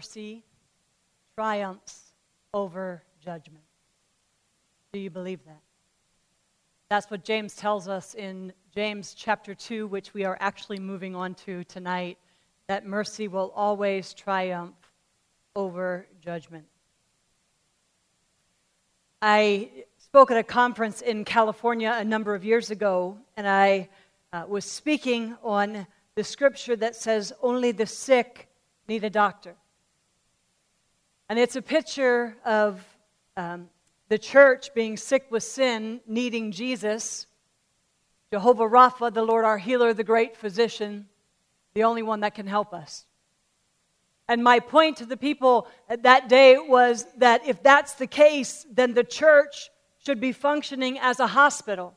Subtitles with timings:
[0.00, 0.42] mercy
[1.36, 2.14] triumphs
[2.54, 3.62] over judgment.
[4.94, 5.60] Do you believe that?
[6.88, 11.34] That's what James tells us in James chapter 2, which we are actually moving on
[11.44, 12.16] to tonight,
[12.66, 14.74] that mercy will always triumph
[15.54, 16.64] over judgment.
[19.20, 23.90] I spoke at a conference in California a number of years ago, and I
[24.32, 28.48] uh, was speaking on the scripture that says, Only the sick
[28.88, 29.56] need a doctor.
[31.30, 32.84] And it's a picture of
[33.36, 33.68] um,
[34.08, 37.28] the church being sick with sin, needing Jesus,
[38.32, 41.06] Jehovah Rapha, the Lord our healer, the great physician,
[41.72, 43.06] the only one that can help us.
[44.26, 48.66] And my point to the people at that day was that if that's the case,
[48.68, 49.70] then the church
[50.04, 51.94] should be functioning as a hospital.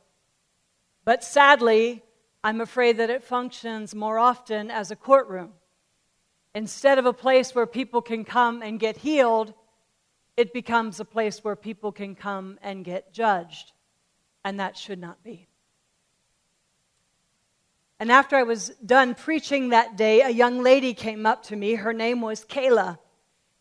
[1.04, 2.04] But sadly,
[2.44, 5.54] I'm afraid that it functions more often as a courtroom.
[6.54, 9.52] Instead of a place where people can come and get healed,
[10.36, 13.72] it becomes a place where people can come and get judged.
[14.44, 15.48] And that should not be.
[17.98, 21.74] And after I was done preaching that day, a young lady came up to me.
[21.74, 22.98] Her name was Kayla.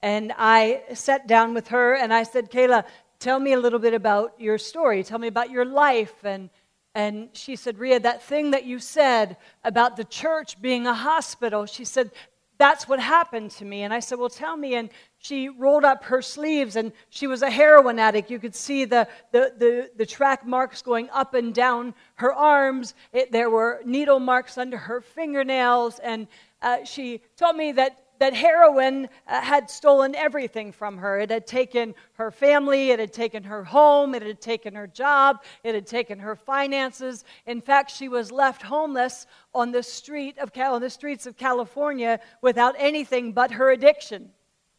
[0.02, 2.84] And I sat down with her and I said, Kayla,
[3.20, 5.04] tell me a little bit about your story.
[5.04, 6.14] Tell me about your life.
[6.26, 6.50] And,
[6.94, 11.66] and she said, Ria, that thing that you said about the church being a hospital,
[11.66, 12.12] she said,
[12.58, 13.82] that's what happened to me.
[13.82, 14.76] And I said, Well, tell me.
[14.76, 18.30] And she rolled up her sleeves, and she was a heroin addict.
[18.30, 22.94] You could see the, the, the, the track marks going up and down her arms.
[23.12, 26.00] It, there were needle marks under her fingernails.
[26.00, 26.28] And
[26.62, 31.20] uh, she told me that that heroin uh, had stolen everything from her.
[31.20, 35.44] It had taken her family, it had taken her home, it had taken her job,
[35.62, 37.26] it had taken her finances.
[37.46, 42.18] In fact, she was left homeless on the street of on the streets of California
[42.42, 44.30] without anything but her addiction.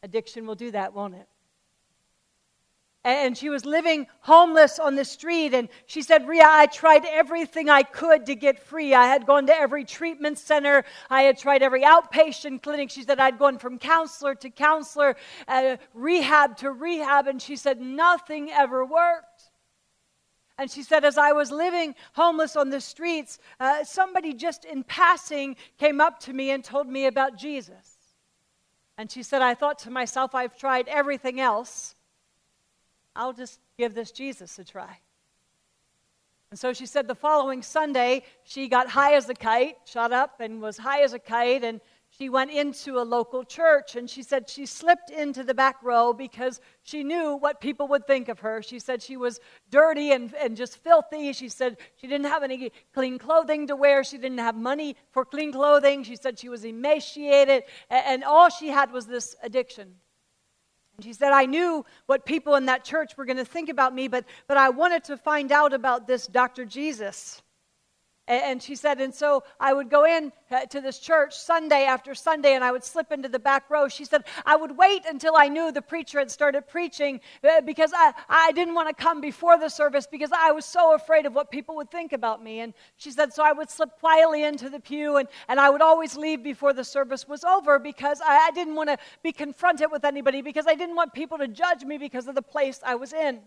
[0.02, 1.28] Addiction will do that, won't it?
[3.04, 5.52] And she was living homeless on the street.
[5.52, 8.94] And she said, Ria, I tried everything I could to get free.
[8.94, 12.90] I had gone to every treatment center, I had tried every outpatient clinic.
[12.90, 15.16] She said, I'd gone from counselor to counselor,
[15.46, 17.26] uh, rehab to rehab.
[17.26, 19.50] And she said, nothing ever worked.
[20.56, 24.84] And she said, as I was living homeless on the streets, uh, somebody just in
[24.84, 27.96] passing came up to me and told me about Jesus.
[28.96, 31.96] And she said, I thought to myself, I've tried everything else.
[33.16, 34.98] I'll just give this Jesus a try.
[36.50, 40.40] And so she said the following Sunday, she got high as a kite, shot up
[40.40, 41.80] and was high as a kite, and
[42.16, 43.96] she went into a local church.
[43.96, 48.06] And she said she slipped into the back row because she knew what people would
[48.06, 48.62] think of her.
[48.62, 51.32] She said she was dirty and, and just filthy.
[51.32, 54.04] She said she didn't have any clean clothing to wear.
[54.04, 56.04] She didn't have money for clean clothing.
[56.04, 59.96] She said she was emaciated, and, and all she had was this addiction.
[60.96, 63.94] And she said, I knew what people in that church were going to think about
[63.94, 66.64] me, but, but I wanted to find out about this Dr.
[66.64, 67.42] Jesus.
[68.26, 72.14] And she said, and so I would go in uh, to this church Sunday after
[72.14, 73.86] Sunday and I would slip into the back row.
[73.86, 77.92] She said, I would wait until I knew the preacher had started preaching uh, because
[77.94, 81.34] I, I didn't want to come before the service because I was so afraid of
[81.34, 82.60] what people would think about me.
[82.60, 85.82] And she said, so I would slip quietly into the pew and, and I would
[85.82, 89.90] always leave before the service was over because I, I didn't want to be confronted
[89.92, 92.94] with anybody because I didn't want people to judge me because of the place I
[92.94, 93.40] was in.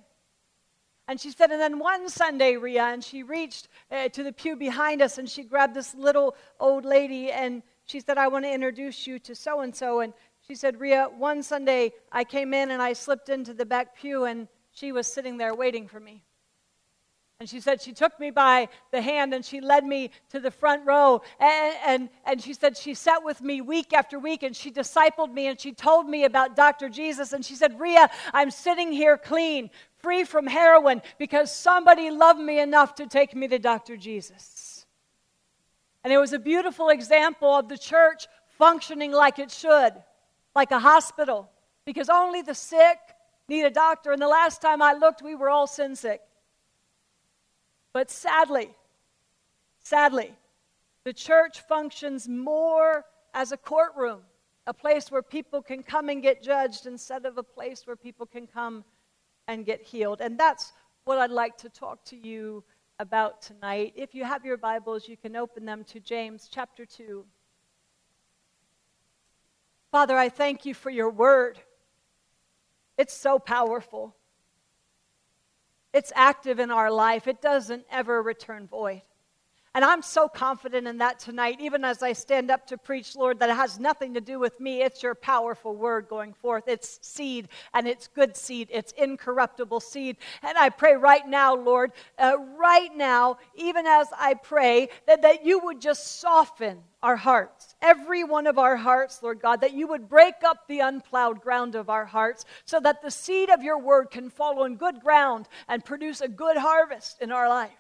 [1.08, 4.58] And she said, and then one Sunday, Ria, and she reached uh, to the pew
[4.58, 8.54] behind us and she grabbed this little old lady and she said, I want to
[8.54, 10.02] introduce you to so and so.
[10.02, 10.14] And
[10.46, 14.26] she said, Ria, one Sunday I came in and I slipped into the back pew
[14.26, 16.24] and she was sitting there waiting for me.
[17.40, 20.50] And she said she took me by the hand and she led me to the
[20.50, 21.22] front row.
[21.40, 25.32] And, and, and she said she sat with me week after week and she discipled
[25.32, 26.90] me and she told me about Dr.
[26.90, 27.34] Jesus.
[27.34, 29.70] And she said, Ria, I'm sitting here clean,
[30.08, 33.98] free from heroin because somebody loved me enough to take me to Dr.
[33.98, 34.86] Jesus.
[36.02, 38.26] And it was a beautiful example of the church
[38.58, 39.92] functioning like it should,
[40.56, 41.50] like a hospital,
[41.84, 42.98] because only the sick
[43.50, 44.14] need a doctor.
[44.14, 46.22] And the last time I looked, we were all sin sick.
[47.92, 48.70] But sadly,
[49.84, 50.32] sadly,
[51.04, 53.04] the church functions more
[53.34, 54.22] as a courtroom,
[54.68, 58.26] a place where people can come and get judged instead of a place where people
[58.26, 58.86] can come
[59.48, 60.22] and get healed.
[60.22, 60.74] And that's
[61.06, 62.64] what I'd like to talk to you
[63.00, 63.94] about tonight.
[63.96, 67.26] If you have your Bibles, you can open them to James chapter 2.
[69.92, 71.60] Father, I thank you for your word.
[72.98, 74.16] It's so powerful.
[75.94, 77.28] It's active in our life.
[77.28, 79.02] It doesn't ever return void.
[79.78, 83.38] And I'm so confident in that tonight, even as I stand up to preach, Lord,
[83.38, 84.82] that it has nothing to do with me.
[84.82, 86.64] It's your powerful word going forth.
[86.66, 88.70] It's seed, and it's good seed.
[88.72, 90.18] It's incorruptible seed.
[90.42, 95.46] And I pray right now, Lord, uh, right now, even as I pray, that, that
[95.46, 99.86] you would just soften our hearts, every one of our hearts, Lord God, that you
[99.90, 103.78] would break up the unplowed ground of our hearts so that the seed of your
[103.78, 107.78] word can fall on good ground and produce a good harvest in our life.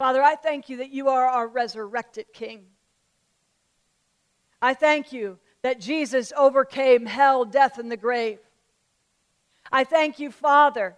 [0.00, 2.64] Father, I thank you that you are our resurrected King.
[4.62, 8.38] I thank you that Jesus overcame hell, death, and the grave.
[9.70, 10.96] I thank you, Father,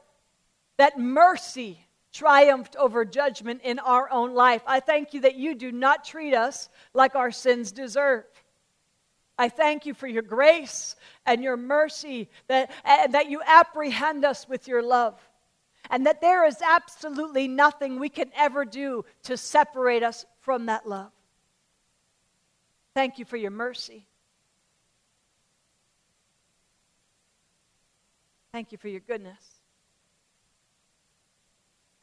[0.76, 4.62] that mercy triumphed over judgment in our own life.
[4.68, 8.22] I thank you that you do not treat us like our sins deserve.
[9.36, 10.94] I thank you for your grace
[11.26, 15.18] and your mercy, that, and that you apprehend us with your love
[15.90, 20.88] and that there is absolutely nothing we can ever do to separate us from that
[20.88, 21.10] love.
[22.94, 24.06] Thank you for your mercy.
[28.52, 29.51] Thank you for your goodness.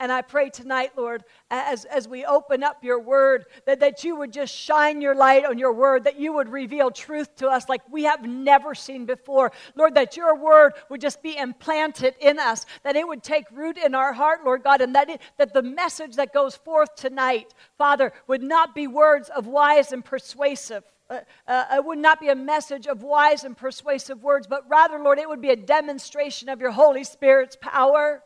[0.01, 4.16] And I pray tonight, Lord, as, as we open up your word, that, that you
[4.16, 7.68] would just shine your light on your word, that you would reveal truth to us
[7.68, 9.51] like we have never seen before.
[9.75, 13.78] Lord, that your word would just be implanted in us, that it would take root
[13.78, 17.54] in our heart, Lord God, and that, it, that the message that goes forth tonight,
[17.78, 20.86] Father, would not be words of wise and persuasive.
[21.10, 25.00] Uh, uh, it would not be a message of wise and persuasive words, but rather,
[25.00, 28.24] Lord, it would be a demonstration of your Holy Spirit's power.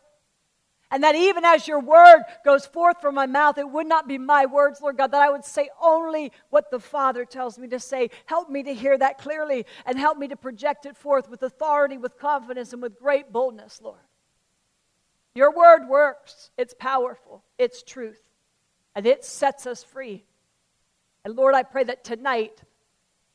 [0.93, 4.19] And that even as your word goes forth from my mouth, it would not be
[4.19, 7.79] my words, Lord God, that I would say only what the Father tells me to
[7.79, 8.11] say.
[8.27, 11.97] Help me to hear that clearly and help me to project it forth with authority,
[11.97, 14.01] with confidence, and with great boldness, Lord.
[15.33, 18.21] Your word works, it's powerful, it's truth,
[18.93, 20.23] and it sets us free.
[21.25, 22.61] And Lord, I pray that tonight,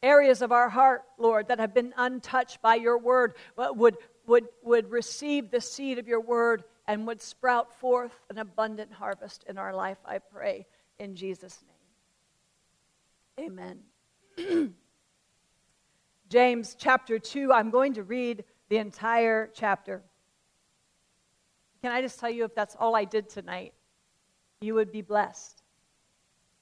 [0.00, 3.96] areas of our heart, Lord, that have been untouched by your word would,
[4.28, 9.44] would, would receive the seed of your word and would sprout forth an abundant harvest
[9.46, 10.66] in our life, I pray,
[10.98, 11.62] in Jesus'
[13.36, 13.52] name.
[14.38, 14.74] Amen.
[16.30, 20.02] James chapter 2, I'm going to read the entire chapter.
[21.82, 23.74] Can I just tell you if that's all I did tonight,
[24.60, 25.62] you would be blessed.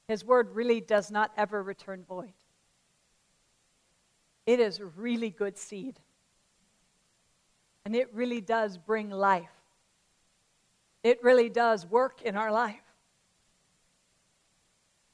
[0.09, 2.35] His word really does not ever return void.
[4.45, 5.99] It is really good seed.
[7.85, 9.56] And it really does bring life.
[11.07, 12.83] It really does work in our life.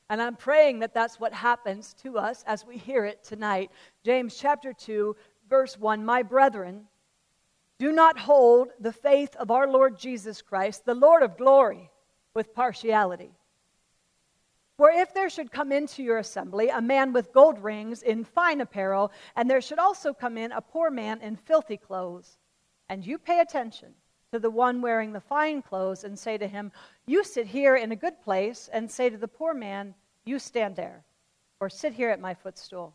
[0.09, 3.71] And I'm praying that that's what happens to us as we hear it tonight.
[4.03, 5.15] James chapter 2,
[5.51, 6.87] verse 1 My brethren,
[7.79, 11.91] do not hold the faith of our Lord Jesus Christ, the Lord of glory,
[12.33, 13.35] with partiality.
[14.79, 18.63] For if there should come into your assembly a man with gold rings in fine
[18.63, 22.39] apparel, and there should also come in a poor man in filthy clothes,
[22.89, 23.93] and you pay attention,
[24.33, 26.73] to the one wearing the fine clothes and say to him,
[27.07, 29.95] You sit here in a good place, and say to the poor man,
[30.25, 31.05] You stand there,
[31.61, 32.95] or sit here at my footstool.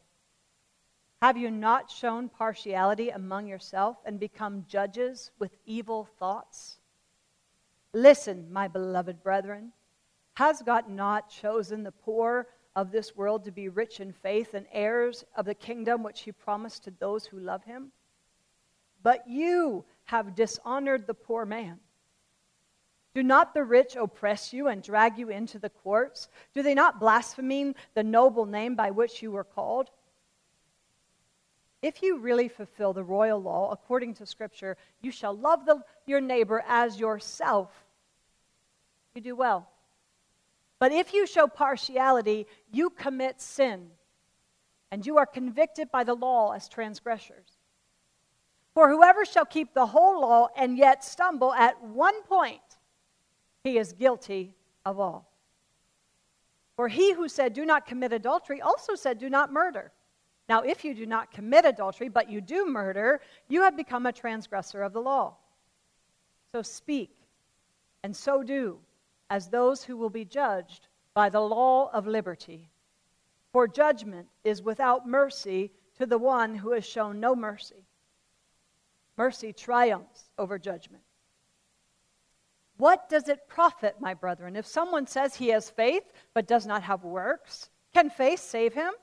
[1.21, 6.79] Have you not shown partiality among yourself and become judges with evil thoughts?
[7.93, 9.71] Listen, my beloved brethren,
[10.35, 14.67] has God not chosen the poor of this world to be rich in faith and
[14.71, 17.91] heirs of the kingdom which he promised to those who love him?
[19.01, 21.79] But you have dishonored the poor man.
[23.13, 26.29] Do not the rich oppress you and drag you into the courts?
[26.53, 29.89] Do they not blaspheme the noble name by which you were called?
[31.81, 36.21] If you really fulfill the royal law according to Scripture, you shall love the, your
[36.21, 37.71] neighbor as yourself.
[39.13, 39.69] You do well.
[40.79, 43.89] But if you show partiality, you commit sin,
[44.91, 47.56] and you are convicted by the law as transgressors.
[48.77, 52.77] For whoever shall keep the whole law and yet stumble at one point,
[53.63, 54.53] he is guilty
[54.85, 55.33] of all.
[56.75, 59.91] For he who said, Do not commit adultery, also said, Do not murder.
[60.47, 64.13] Now, if you do not commit adultery, but you do murder, you have become a
[64.13, 65.37] transgressor of the law.
[66.51, 67.15] So speak,
[68.03, 68.77] and so do,
[69.31, 72.69] as those who will be judged by the law of liberty.
[73.53, 77.86] For judgment is without mercy to the one who has shown no mercy.
[79.17, 81.03] Mercy triumphs over judgment.
[82.77, 86.03] What does it profit, my brethren, if someone says he has faith
[86.35, 87.69] but does not have works?
[87.93, 88.93] Can faith save him?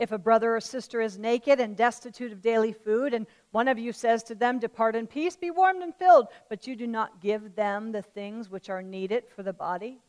[0.00, 3.78] If a brother or sister is naked and destitute of daily food, and one of
[3.78, 7.20] you says to them, Depart in peace, be warmed and filled, but you do not
[7.20, 10.00] give them the things which are needed for the body,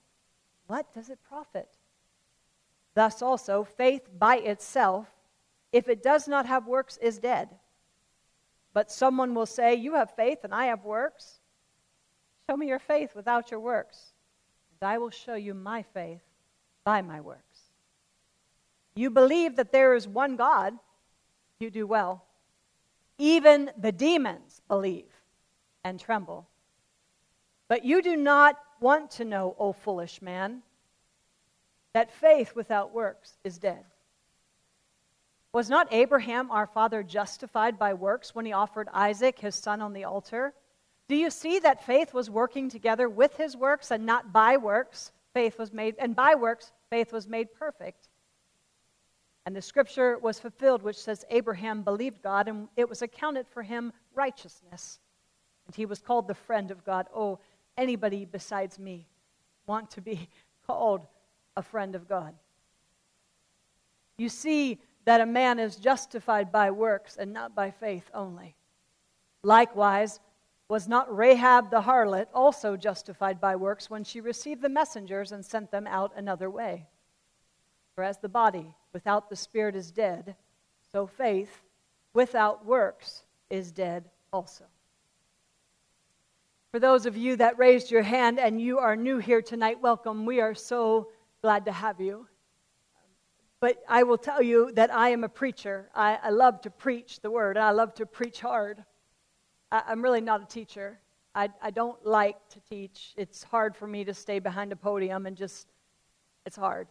[0.66, 1.70] what does it profit?
[2.96, 5.08] Thus also, faith by itself,
[5.72, 7.50] if it does not have works, is dead.
[8.76, 11.40] But someone will say, You have faith and I have works.
[12.48, 14.12] Show me your faith without your works,
[14.70, 16.22] and I will show you my faith
[16.84, 17.72] by my works.
[18.94, 20.74] You believe that there is one God,
[21.58, 22.26] you do well.
[23.18, 25.12] Even the demons believe
[25.86, 26.46] and tremble.
[27.70, 30.64] But you do not want to know, O foolish man,
[31.94, 33.86] that faith without works is dead.
[35.56, 39.94] Was not Abraham, our father, justified by works when he offered Isaac, his son, on
[39.94, 40.54] the altar?
[41.08, 45.14] Do you see that faith was working together with his works and not by works?
[45.34, 48.10] Faith was made, and by works, faith was made perfect.
[49.46, 53.64] And the scripture was fulfilled, which says, Abraham believed God, and it was accounted for
[53.64, 55.00] him righteousness.
[55.68, 57.08] And he was called the friend of God.
[57.16, 57.40] Oh,
[57.78, 59.08] anybody besides me
[59.68, 60.28] want to be
[60.68, 61.08] called
[61.56, 62.34] a friend of God?
[64.18, 68.56] You see that a man is justified by works and not by faith only.
[69.44, 70.20] Likewise,
[70.68, 75.46] was not Rahab the harlot also justified by works when she received the messengers and
[75.46, 76.88] sent them out another way?
[77.94, 80.36] For as the body without the Spirit is dead,
[80.92, 81.62] so faith
[82.14, 84.66] without works is dead also.
[86.72, 90.26] For those of you that raised your hand and you are new here tonight, welcome.
[90.26, 91.10] We are so
[91.42, 92.28] glad to have you.
[93.66, 95.90] But I will tell you that I am a preacher.
[95.96, 98.86] I, I love to preach the word, and I love to preach hard.
[99.72, 101.00] I, am really not a teacher.
[101.34, 103.16] I, I don't like to teach.
[103.18, 105.68] It's hard for me to stay behind a podium and just,
[106.46, 106.90] it's hard.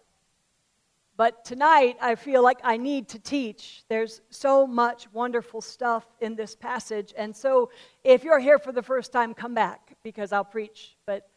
[1.17, 3.85] But tonight, I feel like I need to teach.
[3.89, 7.15] There's so much wonderful stuff in this passage.
[7.17, 7.71] And so,
[8.03, 10.97] if you're here for the first time, come back because I'll preach.
[11.07, 11.29] But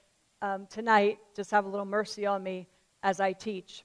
[0.42, 2.68] um, tonight, just have a little mercy on me
[3.04, 3.84] as I teach.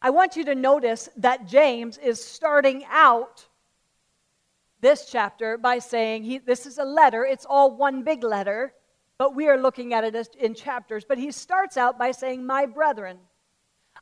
[0.00, 3.46] I want you to notice that James is starting out
[4.80, 8.74] this chapter by saying he, this is a letter, it's all one big letter,
[9.18, 11.04] but we are looking at it in chapters.
[11.04, 13.18] But he starts out by saying, My brethren.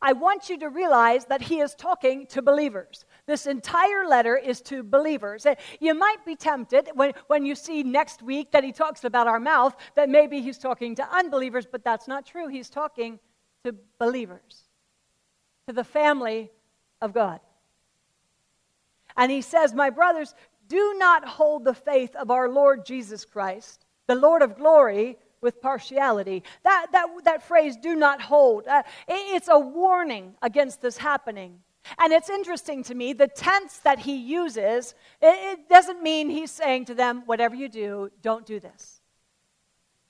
[0.02, 3.04] I want you to realize that he is talking to believers.
[3.26, 5.46] This entire letter is to believers.
[5.80, 9.40] You might be tempted when, when you see next week that he talks about our
[9.40, 12.48] mouth that maybe he's talking to unbelievers, but that's not true.
[12.48, 13.18] He's talking
[13.64, 14.63] to believers,
[15.66, 16.50] to the family
[17.00, 17.40] of God.
[19.16, 20.34] And he says, My brothers,
[20.68, 25.60] do not hold the faith of our Lord Jesus Christ, the Lord of glory, with
[25.60, 26.42] partiality.
[26.62, 31.60] That, that, that phrase, do not hold, uh, it's a warning against this happening.
[31.98, 36.50] And it's interesting to me, the tense that he uses, it, it doesn't mean he's
[36.50, 39.02] saying to them, whatever you do, don't do this.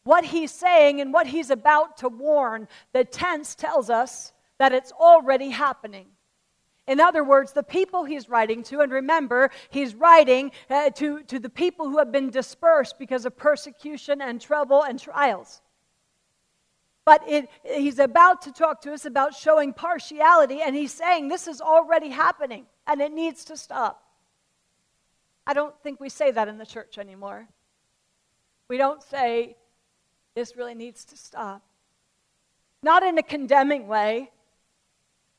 [0.04, 4.92] What he's saying and what he's about to warn, the tense tells us that it's
[4.92, 6.06] already happening.
[6.86, 11.38] In other words, the people he's writing to, and remember, he's writing uh, to, to
[11.38, 15.62] the people who have been dispersed because of persecution and trouble and trials.
[17.06, 21.48] But it, he's about to talk to us about showing partiality, and he's saying this
[21.48, 24.02] is already happening and it needs to stop.
[25.46, 27.46] I don't think we say that in the church anymore.
[28.68, 29.56] We don't say,
[30.34, 31.62] this really needs to stop.
[32.82, 34.30] Not in a condemning way,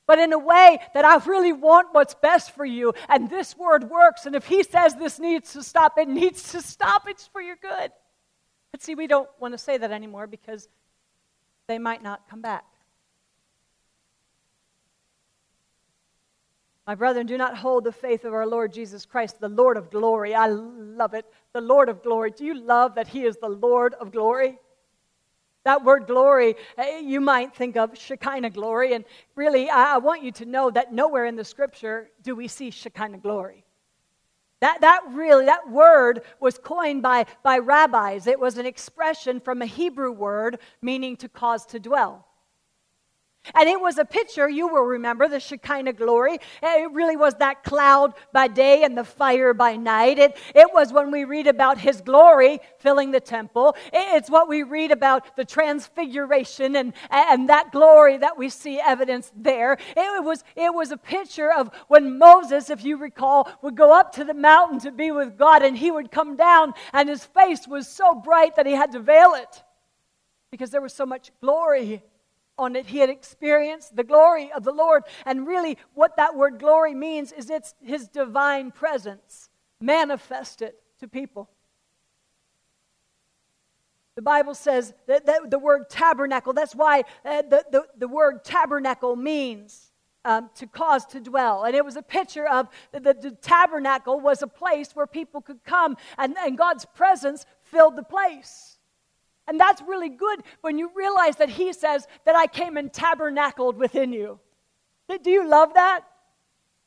[0.07, 2.93] but in a way that I really want what's best for you.
[3.09, 4.25] And this word works.
[4.25, 7.07] And if he says this needs to stop, it needs to stop.
[7.07, 7.91] It's for your good.
[8.71, 10.67] But see, we don't want to say that anymore because
[11.67, 12.65] they might not come back.
[16.85, 19.89] My brethren, do not hold the faith of our Lord Jesus Christ, the Lord of
[19.89, 20.35] glory.
[20.35, 21.25] I love it.
[21.53, 22.29] The Lord of glory.
[22.29, 24.59] Do you love that He is the Lord of glory?
[25.65, 28.93] That word glory, eh, you might think of Shekinah glory.
[28.93, 29.03] And
[29.35, 33.17] really, I want you to know that nowhere in the scripture do we see Shekinah
[33.17, 33.65] glory.
[34.61, 38.27] That, that really, that word was coined by, by rabbis.
[38.27, 42.24] It was an expression from a Hebrew word meaning to cause to dwell.
[43.53, 46.39] And it was a picture, you will remember, the Shekinah glory.
[46.63, 50.17] It really was that cloud by day and the fire by night.
[50.17, 53.75] It, it was when we read about his glory filling the temple.
[53.93, 59.31] It's what we read about the transfiguration and, and that glory that we see evidence
[59.35, 59.77] there.
[59.95, 64.13] It was, it was a picture of when Moses, if you recall, would go up
[64.13, 67.67] to the mountain to be with God and he would come down and his face
[67.67, 69.63] was so bright that he had to veil it
[70.51, 72.01] because there was so much glory
[72.57, 72.87] on it.
[72.87, 75.03] He had experienced the glory of the Lord.
[75.25, 81.49] And really, what that word glory means is it's his divine presence manifested to people.
[84.15, 88.45] The Bible says that, that the word tabernacle, that's why uh, the, the, the word
[88.45, 89.91] tabernacle means
[90.23, 91.65] um, to cause to dwell.
[91.65, 95.41] And it was a picture of the, the, the, tabernacle was a place where people
[95.41, 98.74] could come and, and God's presence filled the place.
[99.47, 103.77] And that's really good when you realize that He says that I came and tabernacled
[103.77, 104.39] within you.
[105.21, 106.01] Do you love that?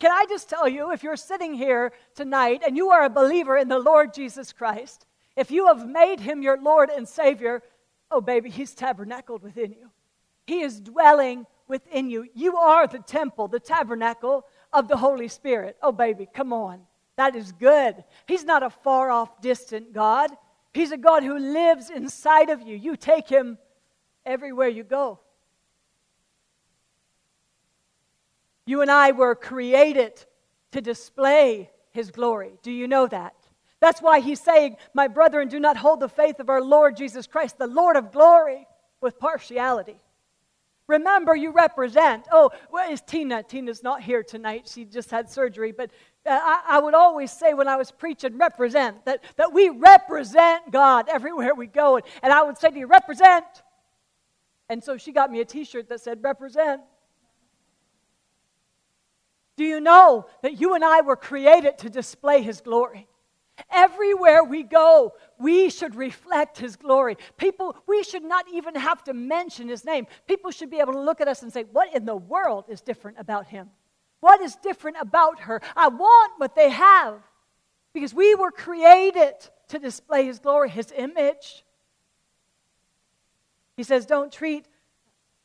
[0.00, 3.56] Can I just tell you, if you're sitting here tonight and you are a believer
[3.56, 7.62] in the Lord Jesus Christ, if you have made him your Lord and Savior,
[8.10, 9.90] oh, baby, he's tabernacled within you.
[10.46, 12.26] He is dwelling within you.
[12.34, 15.76] You are the temple, the tabernacle of the Holy Spirit.
[15.82, 16.80] Oh, baby, come on.
[17.16, 18.02] That is good.
[18.26, 20.30] He's not a far off, distant God.
[20.78, 22.76] He's a God who lives inside of you.
[22.76, 23.58] You take him
[24.24, 25.18] everywhere you go.
[28.64, 30.24] You and I were created
[30.70, 32.52] to display his glory.
[32.62, 33.34] Do you know that?
[33.80, 37.26] That's why he's saying, My brethren, do not hold the faith of our Lord Jesus
[37.26, 38.68] Christ, the Lord of glory,
[39.00, 40.00] with partiality.
[40.88, 42.26] Remember, you represent.
[42.32, 43.42] Oh, where is Tina?
[43.42, 44.68] Tina's not here tonight.
[44.72, 45.70] She just had surgery.
[45.70, 45.90] But
[46.24, 50.72] uh, I, I, would always say when I was preaching, represent, that, that we represent
[50.72, 51.96] God everywhere we go.
[51.96, 53.44] And, and I would say to you, represent.
[54.70, 56.80] And so she got me a t shirt that said, represent.
[59.58, 63.08] Do you know that you and I were created to display His glory?
[63.70, 67.16] Everywhere we go, we should reflect His glory.
[67.36, 70.06] People, we should not even have to mention His name.
[70.26, 72.80] People should be able to look at us and say, What in the world is
[72.80, 73.70] different about Him?
[74.20, 75.60] What is different about her?
[75.76, 77.20] I want what they have
[77.92, 79.34] because we were created
[79.68, 81.64] to display His glory, His image.
[83.76, 84.66] He says, Don't treat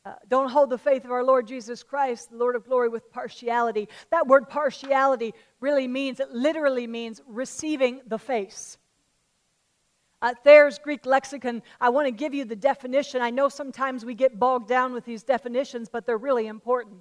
[0.04, 3.10] uh, don't hold the faith of our Lord Jesus Christ, the Lord of glory, with
[3.10, 3.88] partiality.
[4.10, 8.76] That word partiality really means, it literally means receiving the face.
[10.20, 13.22] Uh, Thayer's Greek lexicon, I want to give you the definition.
[13.22, 16.98] I know sometimes we get bogged down with these definitions, but they're really important.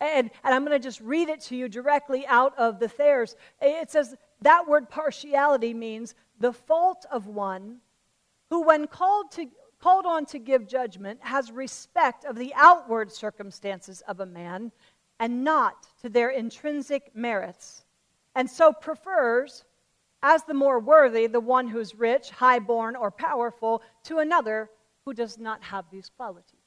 [0.00, 3.36] And, and I'm going to just read it to you directly out of the Thayer's.
[3.60, 7.78] It says that word partiality means the fault of one
[8.50, 9.46] who, when called to
[9.84, 14.72] called on to give judgment has respect of the outward circumstances of a man
[15.20, 17.84] and not to their intrinsic merits,
[18.34, 19.62] and so prefers,
[20.22, 24.70] as the more worthy, the one who's rich, high-born, or powerful to another
[25.04, 26.64] who does not have these qualities.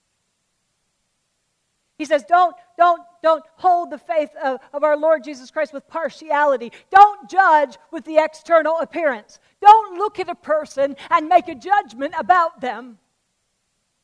[1.98, 5.88] He says, don't, don't, don't hold the faith of, of, our Lord Jesus Christ with
[5.88, 6.72] partiality.
[6.92, 9.40] Don't judge with the external appearance.
[9.60, 13.00] Don't look at a person and make a judgment about them.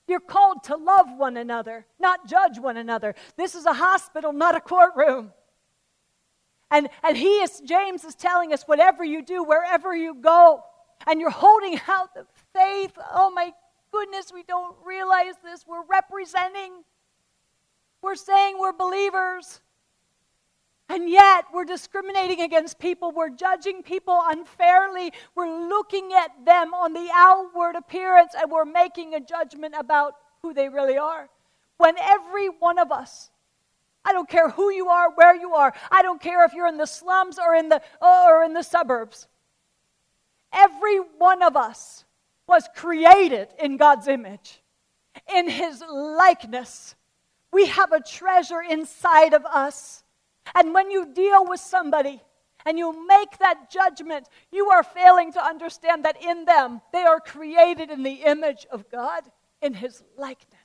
[0.08, 3.16] You're called to love one another, not judge one another.
[3.38, 5.32] This is a hospital, not a courtroom.
[6.70, 10.64] And, and he is, James is telling us whatever you do, wherever you go,
[11.08, 12.94] and you're holding out the faith.
[13.14, 13.54] Oh my
[13.92, 15.66] goodness, we don't realize this.
[15.68, 16.84] We're representing,
[18.02, 19.62] we're saying we're believers.
[20.94, 23.12] And yet, we're discriminating against people.
[23.12, 25.12] We're judging people unfairly.
[25.34, 30.54] We're looking at them on the outward appearance and we're making a judgment about who
[30.54, 31.30] they really are.
[31.78, 33.32] When every one of us,
[34.06, 36.78] I don't care who you are, where you are, I don't care if you're in
[36.78, 39.28] the slums or in the, or in the suburbs,
[40.54, 42.06] every one of us
[42.46, 44.62] was created in God's image,
[45.34, 46.94] in His likeness.
[47.52, 50.03] We have a treasure inside of us
[50.56, 52.22] and when you deal with somebody
[52.66, 57.20] and you make that judgment, you are failing to understand that in them they are
[57.20, 59.24] created in the image of God,
[59.62, 60.60] in His likeness.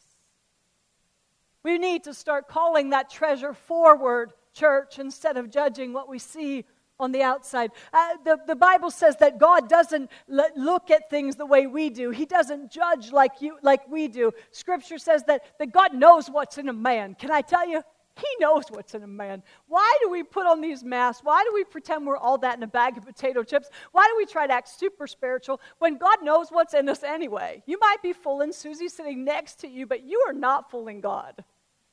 [1.65, 6.65] We need to start calling that treasure forward, church, instead of judging what we see
[7.01, 7.71] on the outside.
[7.93, 12.11] Uh, the, the Bible says that God doesn't look at things the way we do.
[12.11, 14.33] He doesn't judge like, you, like we do.
[14.51, 17.15] Scripture says that, that God knows what's in a man.
[17.15, 17.83] Can I tell you?
[18.19, 19.45] He knows what's in a man.
[19.69, 21.23] Why do we put on these masks?
[21.23, 23.71] Why do we pretend we're all that in a bag of potato chips?
[23.93, 27.63] Why do we try to act super spiritual when God knows what's in us anyway?
[27.67, 31.45] You might be fooling Susie sitting next to you, but you are not fooling God.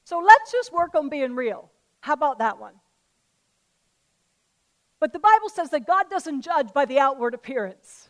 [0.04, 1.70] So let's just work on being real.
[2.02, 2.74] How about that one?
[5.00, 8.10] But the Bible says that God doesn't judge by the outward appearance,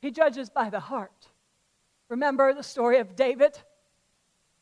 [0.00, 1.28] He judges by the heart.
[2.10, 3.58] Remember the story of David?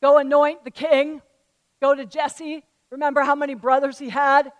[0.01, 1.21] Go anoint the king.
[1.81, 2.63] Go to Jesse.
[2.89, 4.51] Remember how many brothers he had?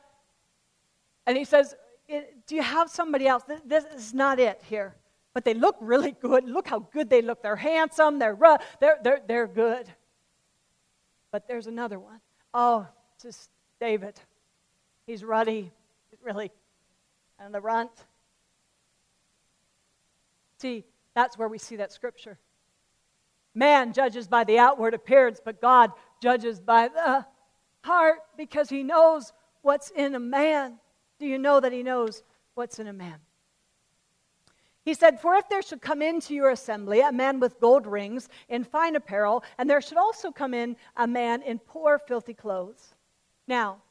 [1.26, 1.76] And he says,
[2.10, 3.44] Do you have somebody else?
[3.66, 4.96] This is not it here.
[5.34, 6.46] But they look really good.
[6.50, 7.44] Look how good they look.
[7.44, 8.18] They're handsome.
[8.18, 8.38] They're,
[8.80, 9.88] they're, they're, they're good.
[11.32, 12.20] But there's another one.
[12.54, 12.88] Oh,
[13.22, 13.50] just
[13.80, 14.16] David.
[15.06, 15.72] He's ruddy,
[16.24, 16.52] really,
[17.40, 17.92] and the runt.
[20.60, 22.40] See, that's where we see that scripture.
[23.58, 25.92] Man judges by the outward appearance, but God
[26.22, 27.26] judges by the
[27.84, 30.78] heart because he knows what's in a man.
[31.18, 32.22] Do you know that he knows
[32.54, 33.16] what's in a man?
[34.86, 38.30] He said, For if there should come into your assembly a man with gold rings
[38.48, 42.94] in fine apparel, and there should also come in a man in poor, filthy clothes.
[43.48, 43.82] Now,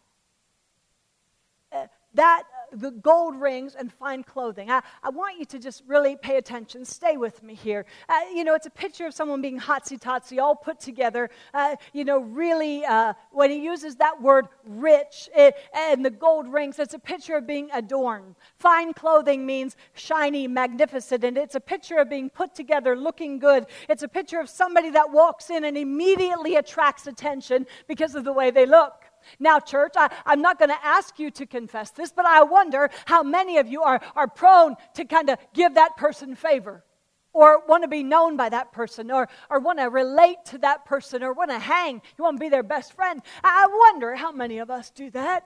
[1.73, 2.45] uh, that
[2.77, 4.71] the gold rings and fine clothing.
[4.71, 6.85] I, I want you to just really pay attention.
[6.85, 7.87] Stay with me here.
[8.09, 11.31] Uh, you know, it's a picture of someone being hotsy totsy, all put together.
[11.55, 16.11] Uh, you know, really, uh, when he uses that word rich it, eh, and the
[16.11, 18.35] gold rings, it's a picture of being adorned.
[18.59, 23.67] Fine clothing means shiny, magnificent, and it's a picture of being put together, looking good.
[23.89, 28.33] It's a picture of somebody that walks in and immediately attracts attention because of the
[28.33, 29.06] way they look.
[29.39, 32.91] Now, church, I, am not going to ask you to confess this, but I wonder
[33.05, 36.85] how many of you are, are prone to kind of give that person favor
[37.33, 40.87] or want to be known by that person or, or want to relate to that
[40.87, 42.01] person or want to hang.
[42.17, 43.21] You want to be their best friend.
[43.45, 45.45] I wonder how many of us do that.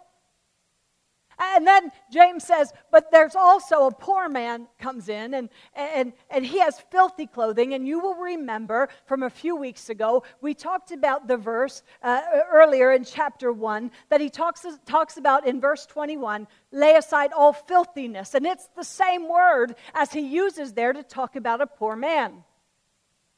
[1.43, 6.45] And then James says, but there's also a poor man comes in and, and, and
[6.45, 7.73] he has filthy clothing.
[7.73, 12.21] And you will remember from a few weeks ago, we talked about the verse uh,
[12.53, 17.55] earlier in chapter 1 that he talks, talks about in verse 21 lay aside all
[17.55, 18.35] filthiness.
[18.35, 22.45] And it's the same word as he uses there to talk about a poor man.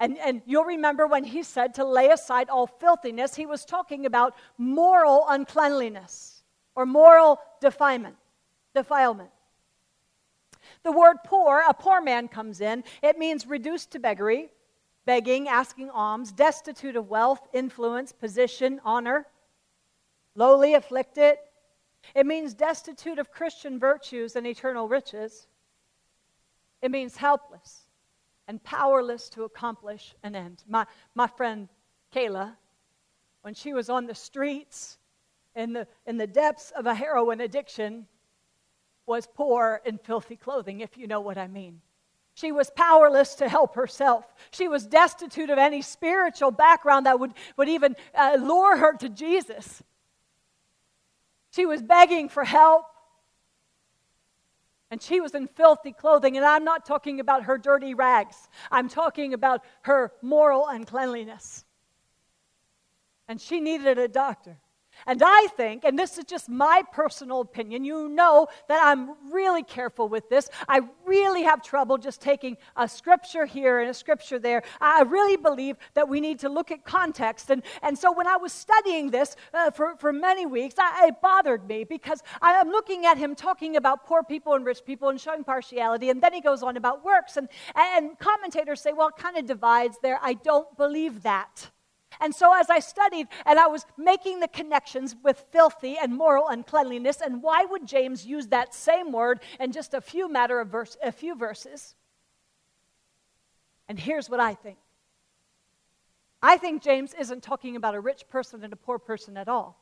[0.00, 4.06] And, and you'll remember when he said to lay aside all filthiness, he was talking
[4.06, 6.31] about moral uncleanliness
[6.74, 8.16] or moral defilement,
[8.74, 9.30] defilement.
[10.82, 12.84] The word poor, a poor man comes in.
[13.02, 14.50] It means reduced to beggary,
[15.04, 19.26] begging, asking alms, destitute of wealth, influence, position, honor,
[20.34, 21.36] lowly, afflicted.
[22.14, 25.46] It means destitute of Christian virtues and eternal riches.
[26.80, 27.82] It means helpless
[28.48, 30.64] and powerless to accomplish an end.
[30.68, 31.68] My, my friend
[32.14, 32.56] Kayla,
[33.42, 34.98] when she was on the streets
[35.54, 38.06] in the, in the depths of a heroin addiction
[39.06, 41.80] was poor in filthy clothing, if you know what I mean.
[42.34, 44.24] She was powerless to help herself.
[44.52, 49.08] She was destitute of any spiritual background that would, would even uh, lure her to
[49.08, 49.82] Jesus.
[51.50, 52.86] She was begging for help.
[54.90, 56.36] And she was in filthy clothing.
[56.36, 61.64] And I'm not talking about her dirty rags, I'm talking about her moral uncleanliness.
[63.28, 64.58] And she needed a doctor.
[65.06, 69.62] And I think, and this is just my personal opinion, you know that I'm really
[69.62, 70.48] careful with this.
[70.68, 74.62] I really have trouble just taking a scripture here and a scripture there.
[74.80, 77.50] I really believe that we need to look at context.
[77.50, 81.20] And, and so when I was studying this uh, for, for many weeks, I, it
[81.22, 85.08] bothered me because I am looking at him talking about poor people and rich people
[85.08, 86.10] and showing partiality.
[86.10, 87.36] And then he goes on about works.
[87.36, 90.18] And, and commentators say, well, it kind of divides there.
[90.22, 91.70] I don't believe that.
[92.20, 96.48] And so, as I studied and I was making the connections with filthy and moral
[96.48, 100.68] uncleanliness, and why would James use that same word in just a few matter of
[100.68, 101.94] verse, a few verses?
[103.88, 104.78] And here's what I think.
[106.42, 109.78] I think James isn't talking about a rich person and a poor person at all.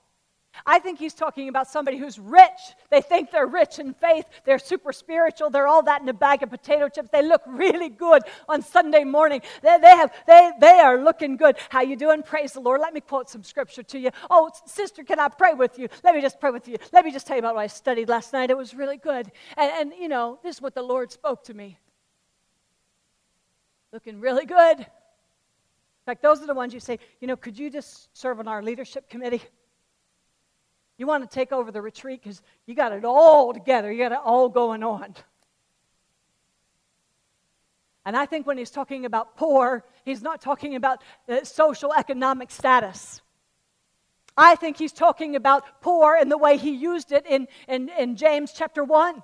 [0.66, 2.74] I think he's talking about somebody who's rich.
[2.90, 4.24] They think they're rich in faith.
[4.44, 5.50] They're super spiritual.
[5.50, 7.08] They're all that in a bag of potato chips.
[7.10, 9.42] They look really good on Sunday morning.
[9.62, 11.56] They, they, have, they, they are looking good.
[11.68, 12.22] How you doing?
[12.22, 12.80] Praise the Lord.
[12.80, 14.10] Let me quote some scripture to you.
[14.28, 15.88] Oh, sister, can I pray with you?
[16.02, 16.76] Let me just pray with you.
[16.92, 18.50] Let me just tell you about what I studied last night.
[18.50, 19.30] It was really good.
[19.56, 21.78] And, and you know, this is what the Lord spoke to me.
[23.92, 24.80] Looking really good.
[24.80, 24.86] In
[26.06, 28.62] fact, those are the ones you say, you know, could you just serve on our
[28.62, 29.42] leadership committee?
[31.00, 34.12] You want to take over the retreat because you got it all together, you got
[34.12, 35.14] it all going on.
[38.04, 42.50] And I think when he's talking about poor, he's not talking about uh, social economic
[42.50, 43.22] status.
[44.36, 48.14] I think he's talking about poor in the way he used it in, in, in
[48.14, 49.22] James chapter 1.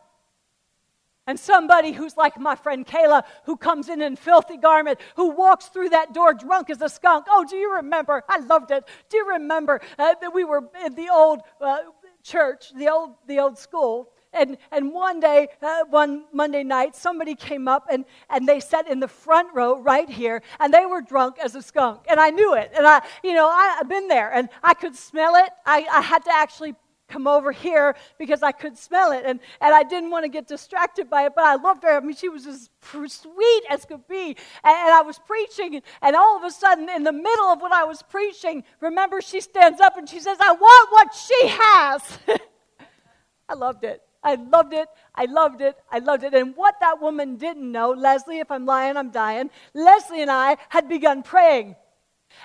[1.27, 5.67] And somebody who's like my friend Kayla, who comes in in filthy garment, who walks
[5.67, 7.27] through that door drunk as a skunk.
[7.29, 8.23] Oh, do you remember?
[8.29, 8.85] I loved it.
[9.09, 11.79] Do you remember uh, that we were in the old uh,
[12.23, 14.13] church, the old, the old school?
[14.33, 18.87] And, and one day, uh, one Monday night, somebody came up and, and they sat
[18.87, 22.03] in the front row right here, and they were drunk as a skunk.
[22.09, 22.71] And I knew it.
[22.77, 25.49] And I, you know, I, have been there, and I could smell it.
[25.65, 26.75] I, I had to actually
[27.09, 29.25] come over here because I could smell it.
[29.25, 31.97] And, and I didn't want to get distracted by it, but I loved her.
[31.97, 34.29] I mean, she was as sweet as could be.
[34.29, 37.73] And, and I was preaching, and all of a sudden, in the middle of what
[37.73, 42.19] I was preaching, remember, she stands up and she says, I want what she has.
[43.49, 44.03] I loved it.
[44.23, 44.89] I loved it.
[45.15, 45.77] I loved it.
[45.91, 46.35] I loved it.
[46.35, 50.57] And what that woman didn't know, Leslie, if I'm lying, I'm dying, Leslie and I
[50.69, 51.77] had begun praying.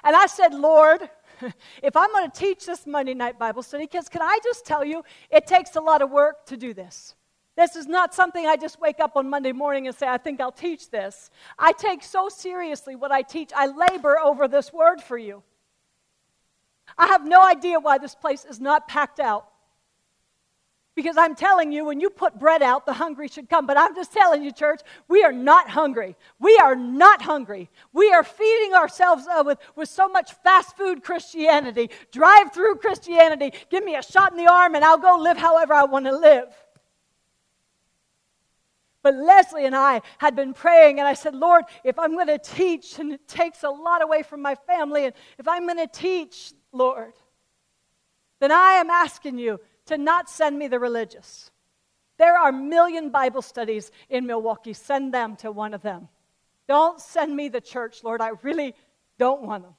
[0.03, 1.09] And I said, Lord,
[1.83, 4.83] if I'm going to teach this Monday night Bible study, because can I just tell
[4.83, 7.15] you, it takes a lot of work to do this.
[7.57, 10.39] This is not something I just wake up on Monday morning and say, I think
[10.39, 11.29] I'll teach this.
[11.59, 13.51] I take so seriously what I teach.
[13.55, 15.43] I labor over this word for you.
[16.97, 19.50] I have no idea why this place is not packed out.
[21.01, 23.65] Because I'm telling you, when you put bread out, the hungry should come.
[23.65, 26.15] But I'm just telling you, church, we are not hungry.
[26.39, 27.71] We are not hungry.
[27.91, 33.51] We are feeding ourselves uh, with, with so much fast food Christianity, drive through Christianity.
[33.71, 36.15] Give me a shot in the arm and I'll go live however I want to
[36.15, 36.53] live.
[39.01, 42.37] But Leslie and I had been praying, and I said, Lord, if I'm going to
[42.37, 45.87] teach, and it takes a lot away from my family, and if I'm going to
[45.87, 47.13] teach, Lord,
[48.39, 51.51] then I am asking you to not send me the religious.
[52.17, 54.73] There are million Bible studies in Milwaukee.
[54.73, 56.07] Send them to one of them.
[56.67, 58.21] Don't send me the church, Lord.
[58.21, 58.75] I really
[59.17, 59.73] don't want them.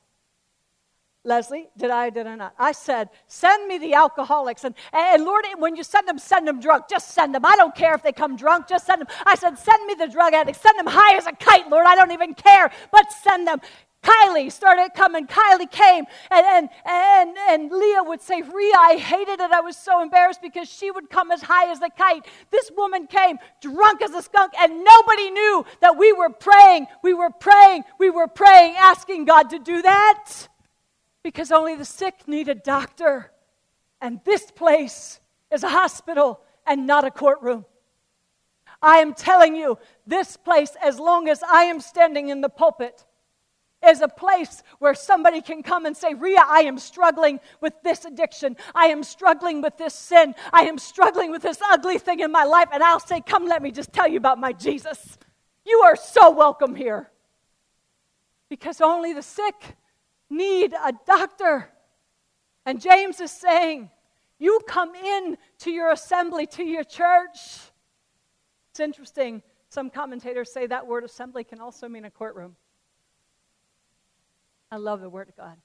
[1.25, 2.55] Leslie, did I did I not?
[2.59, 4.65] I said, send me the alcoholics.
[4.65, 6.87] And, and Lord, when you send them, send them drunk.
[6.91, 7.47] Just send them.
[7.47, 8.67] I don't care if they come drunk.
[8.67, 9.09] Just send them.
[9.25, 10.61] I said, send me the drug addicts.
[10.61, 11.87] Send them high as a kite, Lord.
[11.87, 12.73] I don't even care.
[12.91, 13.61] But send them.
[14.03, 15.27] Kylie started coming.
[15.27, 19.51] Kylie came, and, and, and, and Leah would say, Ria, I hated it.
[19.53, 22.27] I was so embarrassed because she would come as high as a kite.
[22.51, 26.87] This woman came drunk as a skunk, and nobody knew that we were praying.
[27.03, 27.85] We were praying.
[27.99, 30.49] We were praying, asking God to do that
[31.23, 33.31] because only the sick need a doctor.
[34.01, 35.21] And this place
[35.53, 37.65] is a hospital and not a courtroom.
[38.81, 43.05] I am telling you, this place, as long as I am standing in the pulpit,
[43.87, 48.05] is a place where somebody can come and say, Ria, I am struggling with this
[48.05, 48.57] addiction.
[48.75, 50.35] I am struggling with this sin.
[50.53, 52.69] I am struggling with this ugly thing in my life.
[52.73, 55.19] And I'll say, Come, let me just tell you about my Jesus.
[55.65, 57.11] You are so welcome here.
[58.49, 59.77] Because only the sick
[60.29, 61.69] need a doctor.
[62.67, 63.91] And James is saying,
[64.39, 67.39] You come in to your assembly, to your church.
[68.71, 69.43] It's interesting.
[69.69, 72.57] Some commentators say that word assembly can also mean a courtroom.
[74.73, 75.59] I love the Word of God.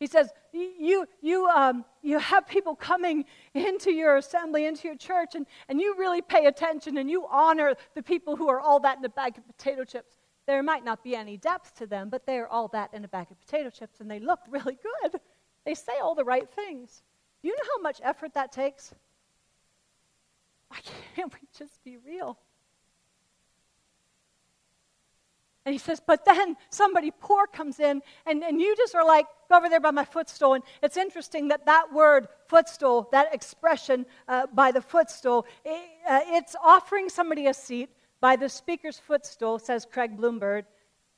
[0.00, 5.34] He says, you, you, um, you have people coming into your assembly, into your church,
[5.34, 8.98] and, and you really pay attention and you honor the people who are all that
[8.98, 10.16] in a bag of potato chips.
[10.46, 13.28] There might not be any depth to them, but they're all that in a bag
[13.30, 15.20] of potato chips, and they look really good.
[15.64, 17.02] They say all the right things.
[17.40, 18.92] Do you know how much effort that takes?
[20.68, 20.78] Why
[21.14, 22.38] can't we just be real?
[25.66, 29.26] And he says, but then somebody poor comes in, and, and you just are like,
[29.50, 30.54] go over there by my footstool.
[30.54, 36.20] And it's interesting that that word, footstool, that expression uh, by the footstool, it, uh,
[36.28, 40.66] it's offering somebody a seat by the speaker's footstool, says Craig Blomberg,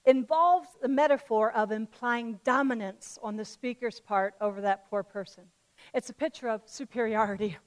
[0.07, 5.45] involves the metaphor of implying dominance on the speaker's part over that poor person.
[5.93, 7.59] It's a picture of superiority.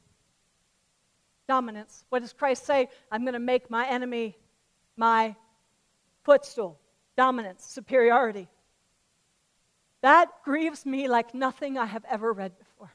[1.48, 2.06] Dominance.
[2.10, 2.89] What does Christ say?
[3.12, 4.36] I'm going to make my enemy
[4.98, 5.36] my
[6.24, 6.80] footstool,
[7.18, 8.48] dominance, superiority.
[10.02, 12.92] That grieves me like nothing I have ever read before.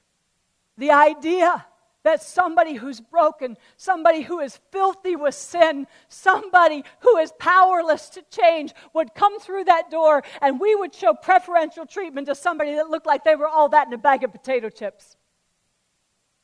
[0.76, 1.64] The idea
[2.06, 8.22] that somebody who's broken, somebody who is filthy with sin, somebody who is powerless to
[8.30, 12.90] change would come through that door and we would show preferential treatment to somebody that
[12.90, 15.16] looked like they were all that in a bag of potato chips.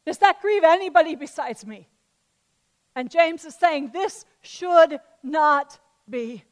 [0.05, 1.88] Does that grieve anybody besides me?
[2.97, 5.79] And James is saying this should not
[6.11, 6.42] be.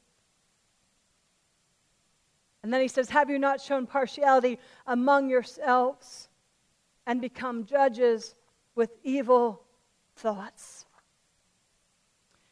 [2.63, 6.29] And then he says, Have you not shown partiality among yourselves
[7.07, 8.35] and become judges
[8.75, 9.63] with evil
[10.17, 10.87] thoughts?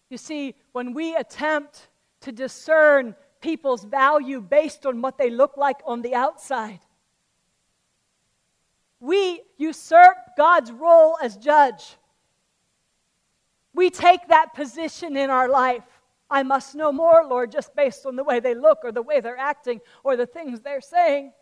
[0.09, 1.89] You see, when we attempt
[2.21, 6.81] to discern people's value based on what they look like on the outside,
[9.01, 11.97] we usurp God's role as judge.
[13.75, 15.85] We take that position in our life.
[16.31, 19.21] I must know more, Lord, just based on the way they look or the way
[19.21, 21.33] they're acting or the things they're saying.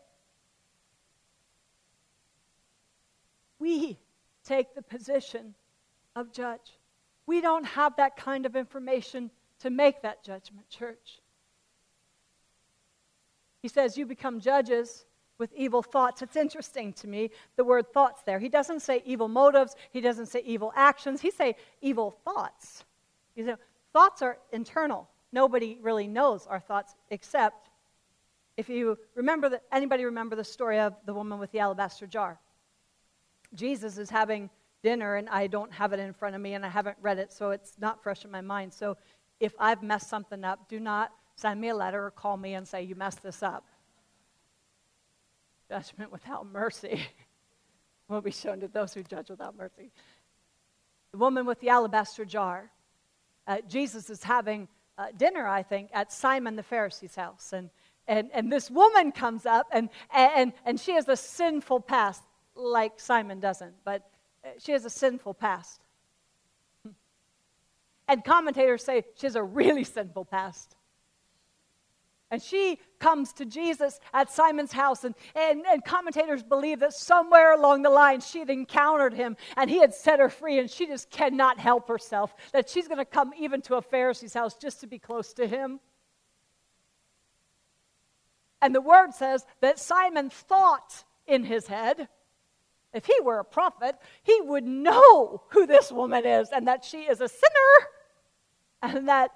[3.59, 3.99] We
[4.45, 5.55] take the position
[6.15, 6.79] of judge.
[7.27, 11.21] We don't have that kind of information to make that judgment, church.
[13.63, 15.05] He says, You become judges
[15.39, 16.23] with evil thoughts.
[16.23, 18.39] It's interesting to me, the word thoughts there.
[18.39, 22.85] He doesn't say evil motives, he doesn't say evil actions, he say evil thoughts.
[23.35, 23.57] You know,
[23.97, 25.09] thoughts are internal.
[25.33, 27.71] Nobody really knows our thoughts except
[28.59, 32.39] if you remember that anybody remember the story of the woman with the alabaster jar?
[33.55, 34.51] Jesus is having
[34.83, 37.33] dinner and I don't have it in front of me and I haven't read it,
[37.33, 38.75] so it's not fresh in my mind.
[38.75, 38.99] So
[39.41, 42.69] if I've messed something up, do not send me a letter or call me and
[42.69, 43.65] say you messed this up
[45.71, 47.01] judgment without mercy
[48.09, 49.91] will be shown to those who judge without mercy.
[51.13, 52.71] The woman with the alabaster jar.
[53.47, 57.53] Uh, Jesus is having uh, dinner, I think, at Simon the Pharisee's house.
[57.53, 57.71] And,
[58.09, 62.23] and, and this woman comes up, and, and, and she has a sinful past,
[62.55, 64.09] like Simon doesn't, but
[64.45, 65.81] uh, she has a sinful past.
[68.09, 70.76] And commentators say she has a really sinful past.
[72.31, 77.55] And she comes to Jesus at Simon's house, and, and, and, commentators believe that somewhere
[77.55, 80.87] along the line she had encountered him and he had set her free, and she
[80.87, 82.35] just cannot help herself.
[82.53, 85.47] That she's going to come even to a Pharisee's house just to be close to
[85.47, 85.79] him.
[88.61, 92.09] And the word says that Simon thought in his head,
[92.93, 97.03] if he were a prophet, he would know who this woman is and that she
[97.03, 97.89] is a sinner
[98.83, 99.31] and that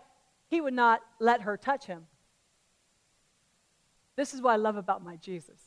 [0.48, 2.07] he would not let her touch him.
[4.21, 5.59] This is what I love about my Jesus.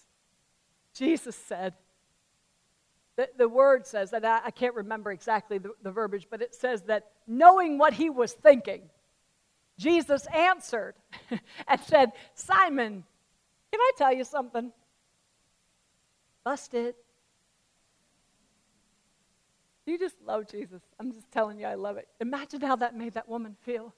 [0.94, 1.74] Jesus said,
[3.16, 6.54] the, the word says that I, I can't remember exactly the, the verbiage, but it
[6.54, 8.84] says that knowing what he was thinking,
[9.80, 10.94] Jesus answered
[11.68, 13.04] and said, Simon,
[13.72, 14.72] can I tell you something?
[16.44, 16.96] Bust it.
[19.88, 20.84] You just love Jesus.
[21.00, 22.08] I'm just telling you, I love it.
[22.22, 23.96] Imagine how that made that woman feel.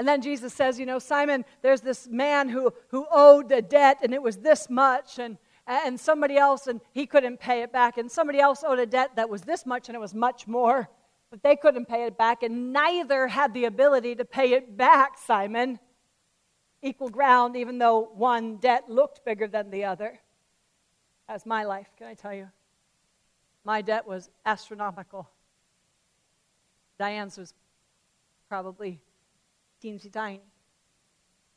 [0.00, 3.98] And then Jesus says, You know, Simon, there's this man who, who owed a debt
[4.02, 5.36] and it was this much, and,
[5.66, 9.10] and somebody else, and he couldn't pay it back, and somebody else owed a debt
[9.16, 10.88] that was this much and it was much more,
[11.30, 15.18] but they couldn't pay it back, and neither had the ability to pay it back,
[15.18, 15.78] Simon.
[16.80, 20.18] Equal ground, even though one debt looked bigger than the other.
[21.28, 22.48] That's my life, can I tell you?
[23.64, 25.28] My debt was astronomical.
[26.98, 27.52] Diane's was
[28.48, 28.98] probably
[29.82, 30.42] teensy tiny.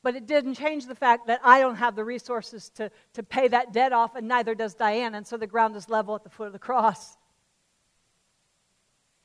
[0.01, 3.47] But it didn't change the fact that I don't have the resources to, to pay
[3.47, 5.15] that debt off, and neither does Diane.
[5.15, 7.17] And so the ground is level at the foot of the cross.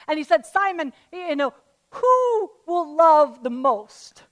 [0.06, 1.52] And he said, Simon, you know,
[1.90, 4.22] who will love the most?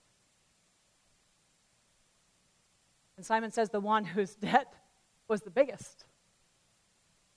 [3.17, 4.73] And Simon says, the one whose debt
[5.27, 6.05] was the biggest.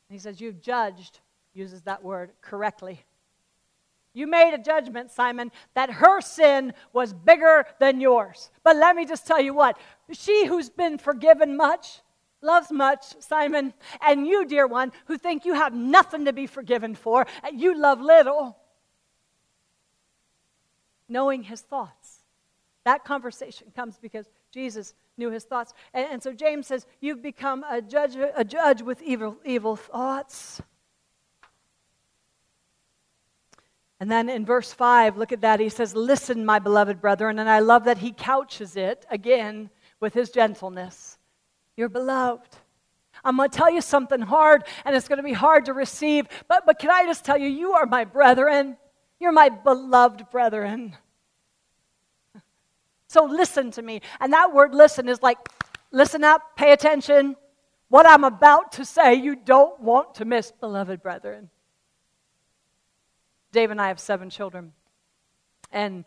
[0.08, 1.20] And he says, You've judged,
[1.54, 3.06] uses that word correctly.
[4.13, 8.50] You made a judgment, Simon, that her sin was bigger than yours.
[8.63, 9.78] But let me just tell you what
[10.12, 12.02] she who's been forgiven much
[12.41, 13.74] loves much, Simon.
[14.02, 18.02] And you, dear one, who think you have nothing to be forgiven for, you love
[18.02, 18.58] little.
[21.08, 22.19] Knowing his thoughts.
[22.86, 25.74] That conversation comes because Jesus knew his thoughts.
[25.93, 30.62] And, and so James says, You've become a judge, a judge with evil, evil thoughts.
[33.99, 35.59] And then in verse 5, look at that.
[35.59, 37.39] He says, Listen, my beloved brethren.
[37.39, 41.17] And I love that he couches it again with his gentleness.
[41.75, 42.55] You're beloved.
[43.23, 46.27] I'm going to tell you something hard, and it's going to be hard to receive.
[46.47, 48.77] But, but can I just tell you, you are my brethren.
[49.19, 50.95] You're my beloved brethren.
[53.12, 54.03] So listen to me.
[54.19, 55.39] And that word listen is like,
[55.91, 57.35] listen up, pay attention.
[57.88, 61.49] What I'm about to say, you don't want to miss, beloved brethren.
[63.51, 64.73] Dave and I have seven children.
[65.71, 66.05] And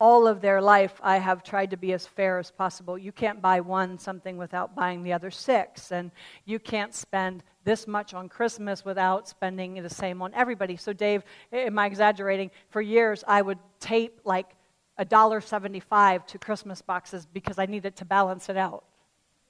[0.00, 2.96] all of their life, I have tried to be as fair as possible.
[2.96, 5.90] You can't buy one something without buying the other six.
[5.90, 6.12] And
[6.44, 10.76] you can't spend this much on Christmas without spending the same on everybody.
[10.76, 12.50] So, Dave, am I exaggerating?
[12.70, 14.54] For years, I would tape like
[15.00, 18.84] $1.75 to Christmas boxes because I needed to balance it out.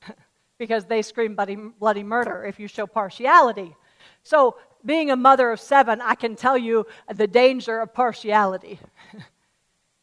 [0.59, 3.77] because they scream bloody, bloody murder if you show partiality.
[4.23, 8.79] So being a mother of seven, I can tell you the danger of partiality.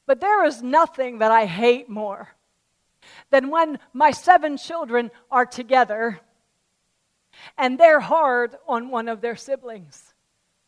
[0.06, 2.30] but there is nothing that I hate more
[3.30, 6.20] than when my seven children are together
[7.58, 10.14] and they're hard on one of their siblings.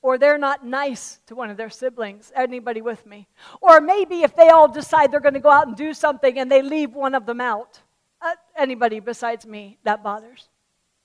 [0.02, 2.32] Or they're not nice to one of their siblings.
[2.36, 3.28] Anybody with me?
[3.62, 6.52] Or maybe if they all decide they're going to go out and do something and
[6.52, 7.80] they leave one of them out.
[8.22, 10.50] Uh, anybody besides me, that bothers.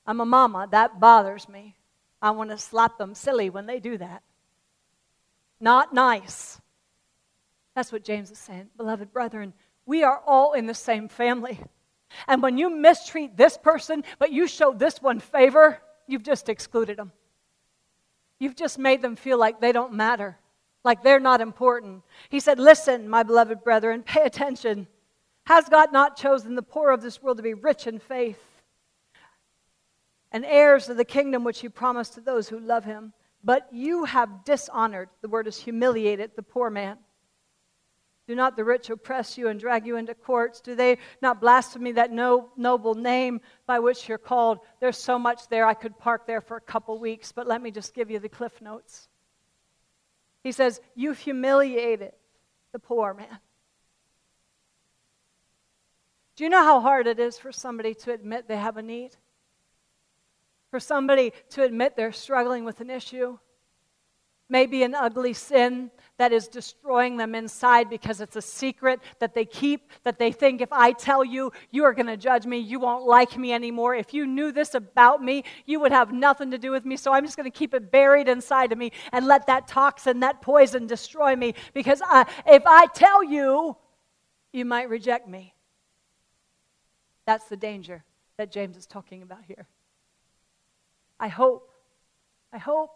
[0.07, 1.77] I'm a mama, that bothers me.
[2.23, 4.23] I want to slap them silly when they do that.
[5.61, 6.61] Not nice.
[7.75, 8.69] That's what James is saying.
[8.77, 9.53] Beloved brethren,
[9.85, 11.61] we are all in the same family.
[12.29, 16.97] And when you mistreat this person, but you show this one favor, you've just excluded
[16.97, 17.11] them.
[18.39, 20.39] You've just made them feel like they don't matter,
[20.85, 22.03] like they're not important.
[22.29, 24.87] He said, Listen, my beloved brethren, pay attention.
[25.47, 28.52] Has God not chosen the poor of this world to be rich in faith
[30.33, 33.13] and heirs of the kingdom which he promised to those who love him?
[33.45, 36.99] But you have dishonored, the word is humiliated, the poor man.
[38.29, 40.61] Do not the rich oppress you and drag you into courts?
[40.61, 44.61] Do they not blaspheme that no, noble name by which you're called?
[44.81, 45.67] There's so much there.
[45.67, 48.29] I could park there for a couple weeks, but let me just give you the
[48.29, 49.09] cliff notes.
[50.45, 52.13] He says, You've humiliated
[52.73, 53.39] the poor man.
[56.37, 59.17] Do you know how hard it is for somebody to admit they have a need?
[60.73, 63.39] For somebody to admit they're struggling with an issue?
[64.49, 69.45] Maybe an ugly sin that is destroying them inside because it's a secret that they
[69.45, 72.81] keep, that they think if I tell you, you are going to judge me, you
[72.81, 73.95] won't like me anymore.
[73.95, 76.97] If you knew this about me, you would have nothing to do with me.
[76.97, 80.21] So I'm just going to keep it buried inside of me and let that toxin,
[80.21, 83.77] that poison destroy me because I, if I tell you,
[84.55, 85.53] you might reject me.
[87.27, 88.05] That's the danger
[88.39, 89.67] that James is talking about here.
[91.23, 91.71] I hope,
[92.53, 92.91] I hope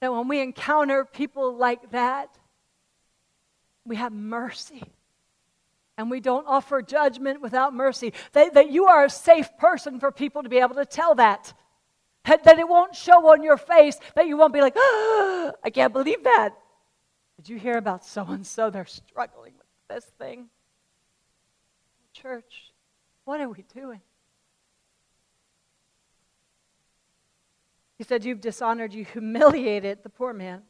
[0.00, 2.34] that when we encounter people like that,
[3.84, 4.82] we have mercy.
[5.98, 8.14] And we don't offer judgment without mercy.
[8.32, 11.52] That, that you are a safe person for people to be able to tell that.
[12.24, 12.44] that.
[12.44, 15.92] That it won't show on your face, that you won't be like, oh, I can't
[15.92, 16.54] believe that.
[17.36, 18.70] Did you hear about so and so?
[18.70, 20.46] They're struggling with this thing.
[22.14, 22.72] Church,
[23.26, 24.00] what are we doing?
[27.96, 30.62] He said, You've dishonored, you humiliated the poor man.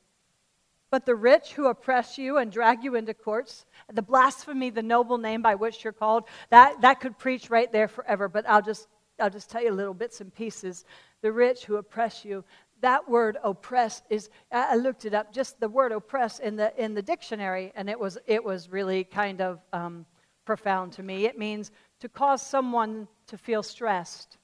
[0.91, 5.19] But the rich who oppress you and drag you into courts, the blasphemy, the noble
[5.19, 8.29] name by which you're called, that, that could preach right there forever.
[8.29, 8.87] But I'll just,
[9.19, 10.85] I'll just tell you little bits and pieces.
[11.21, 12.45] The rich who oppress you,
[12.81, 16.95] that word oppress is, I looked it up, just the word oppress in the, in
[16.95, 20.07] the dictionary, and it was, it was really kind of um,
[20.45, 21.25] profound to me.
[21.25, 21.71] It means
[22.01, 24.37] to cause someone to feel stressed,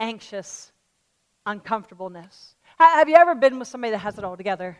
[0.00, 0.71] anxious,
[1.46, 2.54] uncomfortableness.
[2.78, 4.76] Have you ever been with somebody that has it all together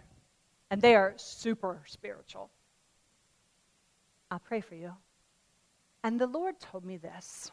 [0.71, 2.51] and they are super spiritual?
[4.31, 4.93] I'll pray for you.
[6.05, 7.51] And the Lord told me this.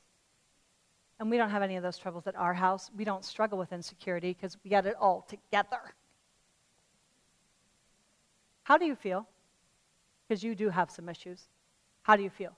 [1.20, 2.90] And we don't have any of those troubles at our house.
[2.96, 5.94] We don't struggle with insecurity because we got it all together.
[8.64, 9.28] How do you feel?
[10.28, 11.42] Because you do have some issues.
[12.04, 12.56] How do you feel?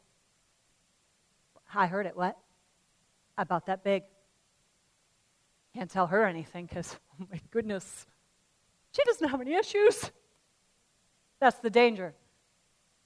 [1.74, 2.16] I heard it.
[2.16, 2.38] What?
[3.38, 4.04] About that big.
[5.74, 8.06] Can't tell her anything because, oh my goodness,
[8.96, 10.12] she doesn't have any issues.
[11.40, 12.14] That's the danger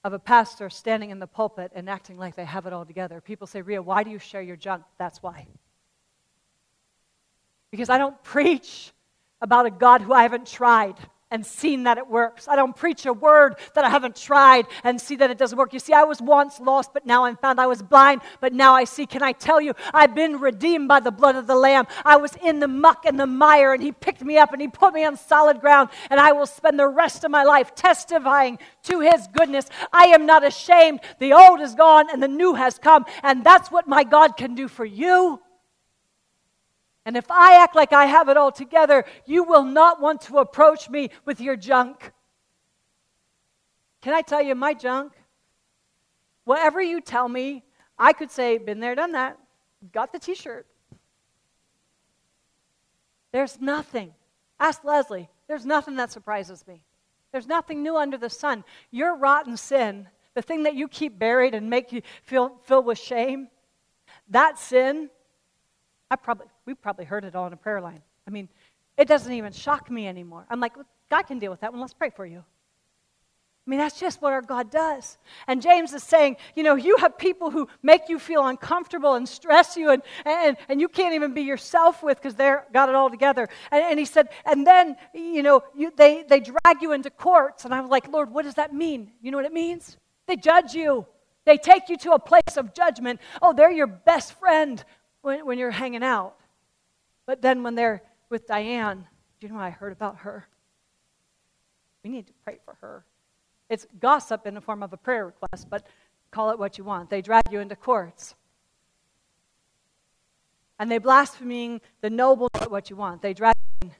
[0.04, 3.20] of a pastor standing in the pulpit and acting like they have it all together.
[3.20, 4.84] People say, Ria, why do you share your junk?
[4.98, 5.46] That's why.
[7.70, 8.92] Because I don't preach
[9.40, 10.94] about a God who I haven't tried
[11.30, 12.46] and seen that it works.
[12.46, 15.72] I don't preach a word that I haven't tried and see that it doesn't work.
[15.72, 17.60] You see, I was once lost, but now I'm found.
[17.60, 19.06] I was blind, but now I see.
[19.06, 21.86] Can I tell you, I've been redeemed by the blood of the Lamb.
[22.04, 24.68] I was in the muck and the mire, and He picked me up and He
[24.68, 28.58] put me on solid ground, and I will spend the rest of my life testifying
[28.84, 29.68] to His goodness.
[29.92, 31.00] I am not ashamed.
[31.18, 34.54] The old is gone and the new has come, and that's what my God can
[34.54, 35.40] do for you.
[37.06, 40.38] And if I act like I have it all together, you will not want to
[40.38, 42.12] approach me with your junk.
[44.02, 45.12] Can I tell you my junk?
[46.44, 47.62] Whatever you tell me,
[47.96, 49.38] I could say, been there, done that,
[49.92, 50.66] got the t shirt.
[53.32, 54.12] There's nothing.
[54.58, 55.28] Ask Leslie.
[55.46, 56.82] There's nothing that surprises me.
[57.30, 58.64] There's nothing new under the sun.
[58.90, 62.98] Your rotten sin, the thing that you keep buried and make you feel filled with
[62.98, 63.48] shame,
[64.28, 65.08] that sin
[66.10, 68.02] I probably, we probably heard it all in a prayer line.
[68.26, 68.48] I mean,
[68.96, 70.46] it doesn't even shock me anymore.
[70.50, 70.72] I'm like,
[71.10, 71.80] God can deal with that one.
[71.80, 72.38] Let's pray for you.
[73.66, 75.18] I mean, that's just what our God does.
[75.48, 79.28] And James is saying, you know, you have people who make you feel uncomfortable and
[79.28, 82.94] stress you, and, and, and you can't even be yourself with because they've got it
[82.94, 83.48] all together.
[83.72, 87.64] And, and he said, and then, you know, you, they, they drag you into courts.
[87.64, 89.10] And I was like, Lord, what does that mean?
[89.20, 89.96] You know what it means?
[90.28, 91.04] They judge you.
[91.44, 93.20] They take you to a place of judgment.
[93.42, 94.82] Oh, they're your best friend
[95.22, 96.36] when, when you're hanging out.
[97.26, 99.06] But then when they're with Diane,
[99.40, 100.46] do you know I heard about her?
[102.02, 103.04] We need to pray for her.
[103.68, 105.86] It's gossip in the form of a prayer request, but
[106.30, 107.10] call it what you want.
[107.10, 108.34] They drag you into courts.
[110.78, 113.22] And they blaspheming the noble what you want.
[113.22, 113.94] They drag you in.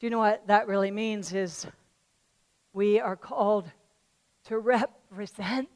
[0.00, 1.66] Do you know what that really means is
[2.72, 3.70] we are called
[4.46, 5.68] to represent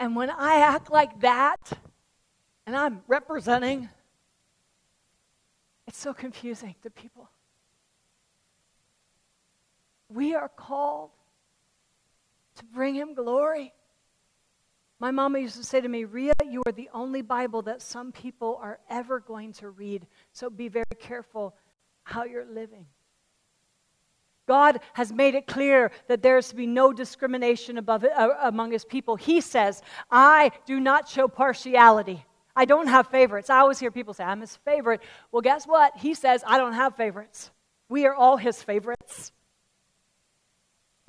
[0.00, 1.58] And when I act like that,
[2.66, 3.90] and I'm representing,
[5.90, 7.28] it's so confusing to people.
[10.08, 11.10] We are called
[12.58, 13.72] to bring him glory.
[15.00, 18.12] My mama used to say to me, Ria, you are the only Bible that some
[18.12, 20.06] people are ever going to read.
[20.32, 21.56] So be very careful
[22.04, 22.86] how you're living.
[24.46, 28.70] God has made it clear that there is to be no discrimination above, uh, among
[28.70, 29.16] his people.
[29.16, 32.24] He says, I do not show partiality.
[32.54, 33.50] I don't have favorites.
[33.50, 35.00] I always hear people say, I'm his favorite.
[35.32, 35.96] Well, guess what?
[35.96, 37.50] He says, I don't have favorites.
[37.88, 39.32] We are all his favorites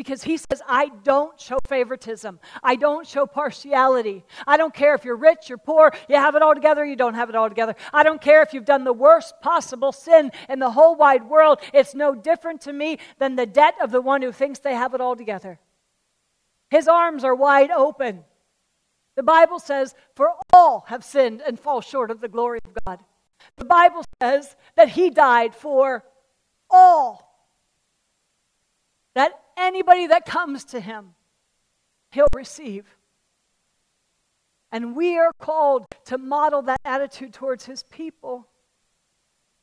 [0.02, 2.40] because he says, I don't show favoritism.
[2.64, 4.24] I don't show partiality.
[4.48, 7.14] I don't care if you're rich, you're poor, you have it all together, you don't
[7.14, 7.76] have it all together.
[7.94, 11.60] I don't care if you've done the worst possible sin in the whole wide world.
[11.72, 14.96] It's no different to me than the debt of the one who thinks they have
[14.96, 15.60] it all together.
[16.72, 18.24] His arms are wide open.
[19.22, 23.02] The Bible says, For all have sinned and fall short of the glory of God.
[23.56, 26.04] The Bible says that he died for
[26.72, 27.46] all.
[29.14, 31.14] That anybody that comes to him,
[32.10, 32.96] he'll receive.
[34.72, 38.48] And we are called to model that attitude towards his people.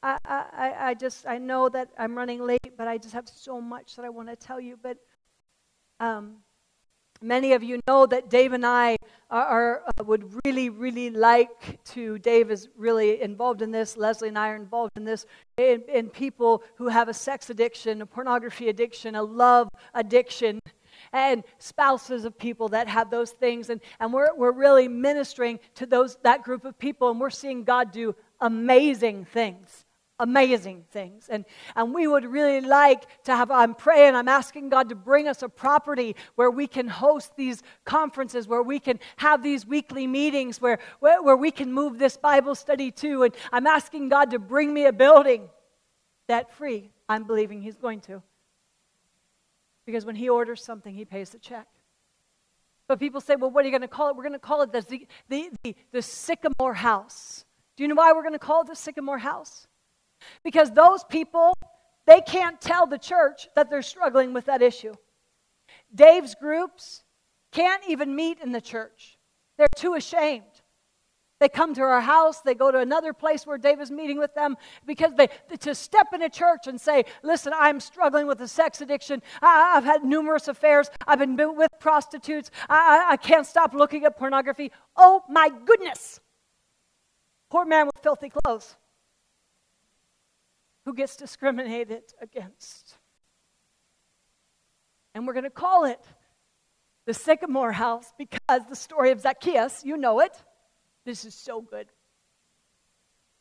[0.05, 3.61] I, I, I just, I know that I'm running late, but I just have so
[3.61, 4.79] much that I want to tell you.
[4.81, 4.99] But
[5.99, 6.37] um,
[7.21, 8.97] Many of you know that Dave and I
[9.31, 12.19] are, uh, would really, really like to.
[12.19, 13.97] Dave is really involved in this.
[13.97, 15.27] Leslie and I are involved in this.
[15.57, 20.61] In, in people who have a sex addiction, a pornography addiction, a love addiction,
[21.13, 23.71] and spouses of people that have those things.
[23.71, 27.65] And, and we're, we're really ministering to those, that group of people, and we're seeing
[27.65, 29.85] God do amazing things
[30.19, 31.29] amazing things.
[31.29, 31.45] And,
[31.77, 35.43] and we would really like to have, I'm praying, I'm asking God to bring us
[35.43, 40.61] a property where we can host these conferences, where we can have these weekly meetings,
[40.61, 43.25] where, where, where we can move this Bible study to.
[43.25, 45.49] And I'm asking God to bring me a building
[46.27, 46.91] that free.
[47.09, 48.23] I'm believing He's going to.
[49.87, 51.67] Because when He orders something, He pays the check.
[52.89, 54.17] But people say, well, what are you going to call it?
[54.17, 57.45] We're going to call it the, the, the, the Sycamore House.
[57.77, 59.68] Do you know why we're going to call it the Sycamore House?
[60.43, 61.53] Because those people,
[62.07, 64.95] they can't tell the church that they're struggling with that issue.
[65.95, 67.05] Dave's groups
[67.53, 69.19] can't even meet in the church,
[69.57, 70.45] they're too ashamed.
[71.41, 74.35] They come to our house, they go to another place where Dave is meeting with
[74.35, 75.29] them because they
[75.61, 79.23] to step in a church and say, Listen, I'm struggling with a sex addiction.
[79.41, 80.91] I, have had numerous affairs.
[81.07, 82.51] I've been with prostitutes.
[82.69, 84.73] I, I, I can't stop looking at pornography.
[84.97, 86.19] Oh my goodness.
[87.51, 88.77] Poor man with filthy clothes
[90.89, 92.97] who gets discriminated against.
[95.15, 96.01] And we're going to call it
[97.05, 100.33] the Sycamore House because the story of Zacchaeus, you know it.
[101.05, 101.89] This is so good.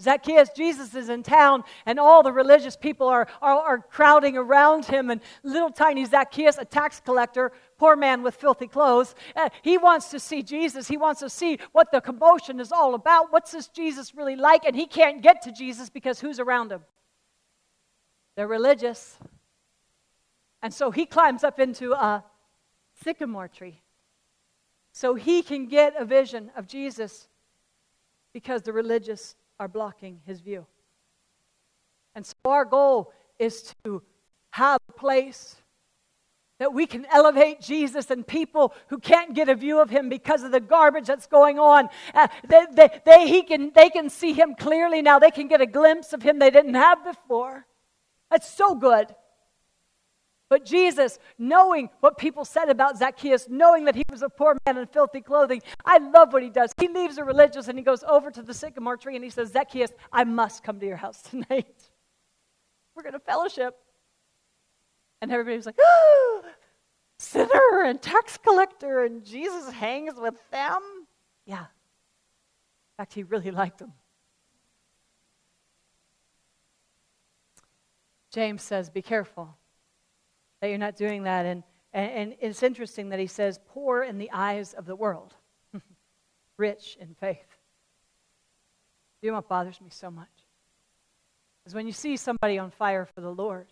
[0.02, 4.84] Zacchaeus, Jesus is in town, and all the religious people are, are, are, crowding around
[4.84, 5.10] him.
[5.10, 10.10] And little tiny Zacchaeus, a tax collector, poor man with filthy clothes, uh, he wants
[10.10, 10.90] to see Jesus.
[10.90, 13.32] He wants to see what the commotion is all about.
[13.32, 14.66] What's this Jesus really like?
[14.66, 16.82] And he can't get to Jesus because who's around him?
[18.38, 19.18] They're religious.
[20.62, 22.24] And so he climbs up into a
[23.04, 23.82] sycamore tree
[24.94, 27.28] so he can get a vision of Jesus
[28.34, 30.68] because the religious are blocking his view.
[32.14, 34.04] And so our goal is to
[34.52, 35.56] have a place
[36.60, 40.44] that we can elevate Jesus and people who can't get a view of him because
[40.44, 41.90] of the garbage that's going on.
[42.14, 45.18] Uh, they, they, they, he can, they can see him clearly now.
[45.18, 47.66] They can get a glimpse of him they didn't have before.
[48.30, 49.14] That's so good.
[50.50, 54.78] But Jesus, knowing what people said about Zacchaeus, knowing that he was a poor man
[54.78, 56.72] in filthy clothing, I love what he does.
[56.80, 59.52] He leaves the religious and he goes over to the sycamore tree and he says,
[59.52, 61.76] Zacchaeus, I must come to your house tonight.
[62.96, 63.76] We're going to fellowship.
[65.22, 66.44] And everybody was like, oh,
[67.20, 70.80] sinner and tax collector, and Jesus hangs with them?
[71.46, 71.62] Yeah.
[71.62, 73.94] In fact, he really liked them.
[78.38, 79.58] James says, Be careful
[80.62, 81.48] that you're not doing that.
[81.48, 85.34] And, and, and it's interesting that he says, Poor in the eyes of the world,
[86.58, 87.58] rich in faith.
[89.24, 90.30] You know what bothers me so much?
[91.66, 93.66] Is when you see somebody on fire for the Lord,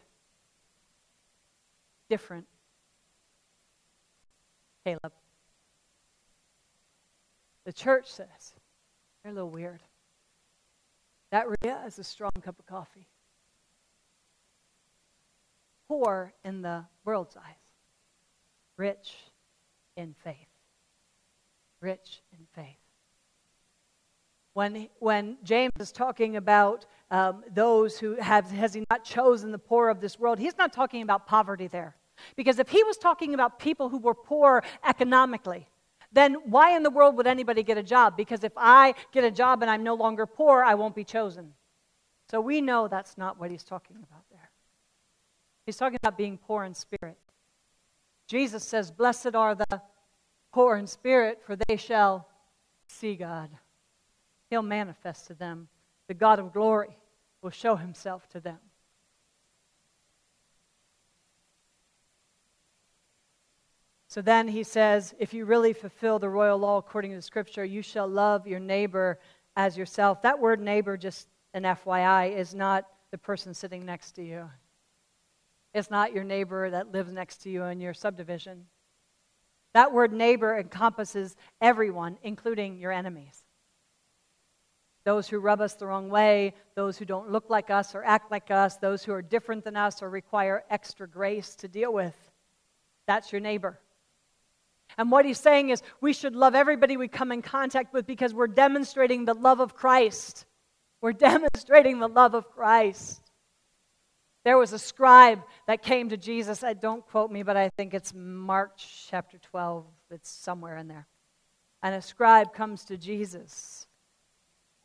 [2.09, 2.47] different.
[4.84, 5.13] Caleb.
[7.66, 8.55] The church says,
[9.22, 9.84] they're a little weird.
[11.30, 13.05] That Ria is a strong cup of coffee
[15.88, 17.74] poor in the world's eyes,
[18.78, 19.16] rich
[19.96, 20.48] in faith.
[21.82, 22.78] rich in faith.
[24.54, 29.60] When, when James is talking about um, those who have, has he not chosen the
[29.60, 31.96] poor of this world, he's not talking about poverty there.
[32.36, 35.68] Because if he was talking about people who were poor economically,
[36.12, 38.16] then why in the world would anybody get a job?
[38.16, 41.54] Because if I get a job and I'm no longer poor, I won't be chosen.
[42.32, 44.24] So we know that's not what he's talking about.
[45.66, 47.18] He's talking about being poor in spirit.
[48.28, 49.82] Jesus says, Blessed are the
[50.51, 52.28] poor in spirit, for they shall
[52.88, 53.49] see God.
[54.49, 55.68] He'll manifest to them.
[56.07, 56.97] The God of glory
[57.41, 58.59] will show himself to them.
[64.07, 67.66] So then he says, if you really fulfill the royal law according to the scripture,
[67.66, 69.20] you shall love your neighbor
[69.57, 70.22] as yourself.
[70.22, 74.49] That word neighbor, just an FYI, is not the person sitting next to you.
[75.76, 78.67] It's not your neighbor that lives next to you in your subdivision.
[79.73, 83.38] That word neighbor encompasses everyone, including your enemies.
[85.03, 88.32] Those who rub us the wrong way, those who don't look like us or act
[88.32, 92.15] like us, those who are different than us or require extra grace to deal with.
[93.05, 93.78] That's your neighbor.
[94.97, 98.34] And what he's saying is we should love everybody we come in contact with because
[98.34, 100.45] we're demonstrating the love of Christ.
[101.01, 103.24] We're demonstrating the love of Christ.
[104.46, 106.64] There was a scribe that came to Jesus.
[106.64, 109.86] I don't quote me, but I think it's Mark chapter 12.
[110.12, 111.08] It's somewhere in there.
[111.82, 113.88] And a scribe comes to Jesus.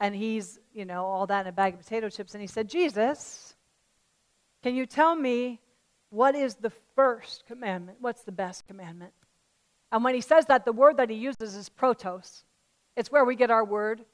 [0.01, 2.33] And he's, you know, all that in a bag of potato chips.
[2.33, 3.55] And he said, Jesus,
[4.63, 5.61] can you tell me
[6.09, 7.99] what is the first commandment?
[8.01, 9.13] What's the best commandment?
[9.93, 12.45] And when he says that, the word that he uses is protos.
[12.97, 14.07] It's where we get our word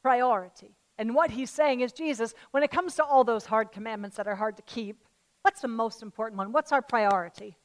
[0.00, 0.77] priority.
[0.98, 4.26] And what he's saying is, Jesus, when it comes to all those hard commandments that
[4.26, 5.04] are hard to keep,
[5.42, 6.52] what's the most important one?
[6.52, 7.56] What's our priority?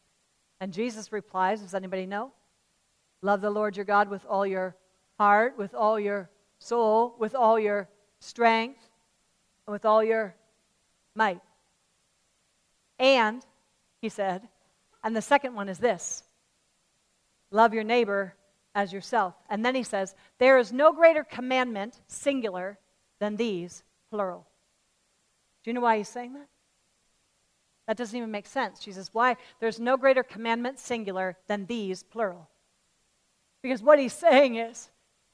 [0.60, 2.32] And Jesus replies, does anybody know?
[3.22, 4.76] Love the Lord your God with all your
[5.18, 6.30] heart, with all your
[6.60, 8.80] soul, with all your strength,
[9.68, 10.36] with all your
[11.16, 11.42] might.
[13.00, 13.44] And,
[14.00, 14.48] he said,
[15.04, 16.24] and the second one is this
[17.52, 18.36] love your neighbor
[18.76, 19.36] as yourself.
[19.50, 22.80] And then he says, There is no greater commandment, singular,
[23.24, 24.46] than these, plural.
[25.64, 26.50] Do you know why he's saying that?
[27.88, 28.80] That doesn't even make sense.
[28.80, 29.38] Jesus, why?
[29.62, 32.50] There's no greater commandment, singular, than these, plural.
[33.62, 34.90] Because what he's saying is,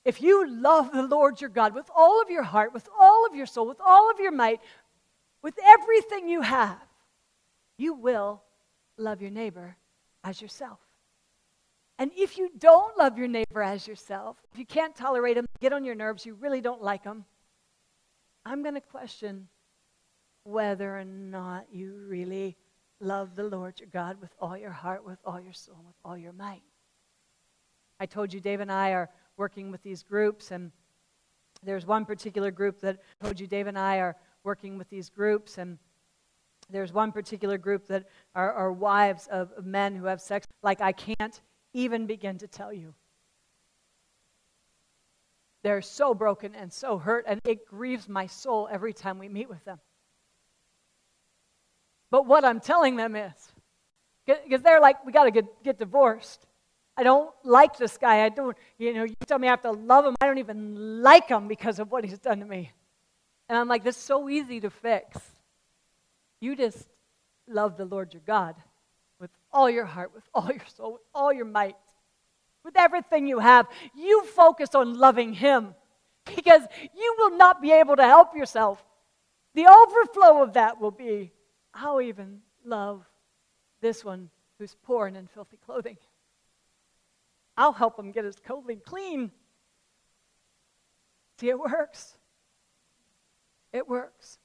[0.06, 3.34] if you love the Lord your God with all of your heart, with all of
[3.34, 4.62] your soul, with all of your might,
[5.42, 6.78] with everything you have,
[7.76, 8.44] you will
[8.98, 9.78] love your neighbor
[10.24, 10.78] as yourself.
[11.98, 15.74] And if you don't love your neighbor as yourself, if you can't tolerate them, get
[15.74, 17.26] on your nerves, you really don't like them,
[18.50, 19.48] I'm going to question
[20.44, 22.58] whether or not you really
[23.00, 26.18] love the Lord your God with all your heart, with all your soul, with all
[26.18, 26.64] your might.
[28.00, 30.72] I told you Dave and I are working with these groups, and
[31.62, 35.12] there's one particular group that I told you Dave and I are working with these
[35.12, 35.78] groups, and
[36.72, 40.82] there's one particular group that are, are wives of, of men who have sex like
[40.82, 41.40] I can't
[41.74, 42.96] even begin to tell you.
[45.64, 49.50] They're so broken and so hurt, and it grieves my soul every time we meet
[49.50, 49.80] with them.
[52.12, 53.34] But what I'm telling them is,
[54.26, 56.46] because they're like, we got to get, get divorced.
[56.96, 58.26] I don't like this guy.
[58.26, 60.16] I don't, you know, you tell me I have to love him.
[60.22, 62.72] I don't even like him because of what he's done to me.
[63.48, 65.18] And I'm like, this is so easy to fix.
[66.42, 66.88] You just
[67.48, 68.56] love the Lord your God
[69.20, 71.76] with all your heart, with all your soul, with all your might,
[72.64, 73.68] with everything you have.
[73.96, 75.76] You focus on loving Him
[76.26, 76.62] because
[76.96, 78.84] you will not be able to help yourself.
[79.56, 81.32] The overflow of that will be,
[81.74, 83.06] I'll even love
[83.82, 85.98] this one who's poor and in filthy clothing.
[87.58, 89.32] I'll help him get his clothing clean.
[91.40, 92.16] See, it works.
[93.74, 94.38] It works.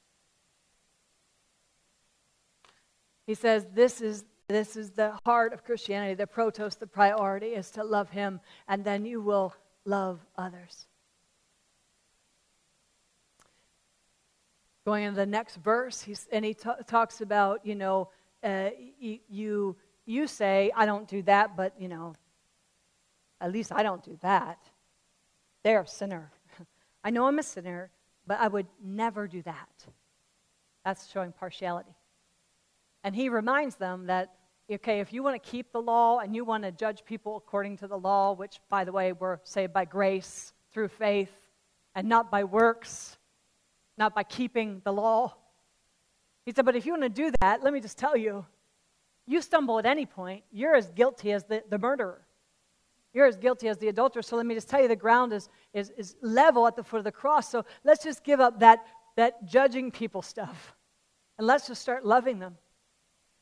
[3.27, 7.71] He says, This is this is the heart of Christianity, the protos, the priority is
[7.73, 10.87] to love Him, and then you will love others.
[14.87, 18.11] Going into the next verse, he's, and he t- talks about, you know,
[18.43, 18.69] uh,
[18.99, 22.15] you, you, you say, I don't do that, but, you know,
[23.41, 24.59] at least I don't do that.
[25.63, 26.31] They're a sinner.
[27.05, 27.91] I know I'm a sinner,
[28.27, 29.87] but I would never do that.
[30.85, 31.95] That's showing partiality.
[33.05, 34.33] And he reminds them that,
[34.73, 37.77] okay, if you want to keep the law and you want to judge people according
[37.79, 41.31] to the law, which, by the way, we're saved by grace through faith
[41.95, 43.19] and not by works,
[43.99, 45.35] not by keeping the law.
[46.47, 48.47] He said, but if you want to do that, let me just tell you,
[49.27, 52.23] you stumble at any point, you're as guilty as the, the murderer.
[53.13, 54.23] You're as guilty as the adulterer.
[54.23, 56.99] So let me just tell you the ground is, is, is level at the foot
[56.99, 57.49] of the cross.
[57.49, 58.85] So let's just give up that,
[59.17, 60.75] that judging people stuff
[61.39, 62.57] and let's just start loving them.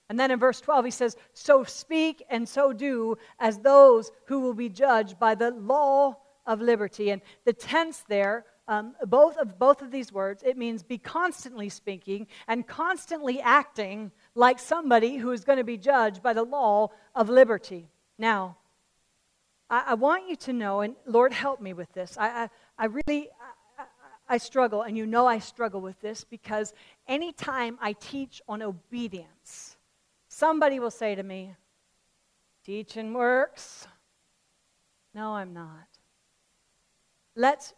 [0.09, 4.41] And then in verse 12, he says, So speak and so do as those who
[4.41, 7.11] will be judged by the law of liberty.
[7.11, 11.69] And the tense there, um, both, of, both of these words, it means be constantly
[11.69, 16.91] speaking and constantly acting like somebody who is going to be judged by the law
[17.15, 17.89] of liberty.
[18.19, 18.57] Now,
[19.69, 22.17] I, I want you to know, and Lord, help me with this.
[22.19, 22.49] I, I,
[22.79, 23.29] I really,
[23.79, 23.85] I,
[24.29, 26.73] I struggle, and you know I struggle with this because
[27.09, 29.72] anytime I teach on obedience,
[30.43, 31.55] somebody will say to me,
[32.65, 33.87] Teaching works.
[35.15, 35.87] No, I'm not.
[37.37, 37.75] Let's,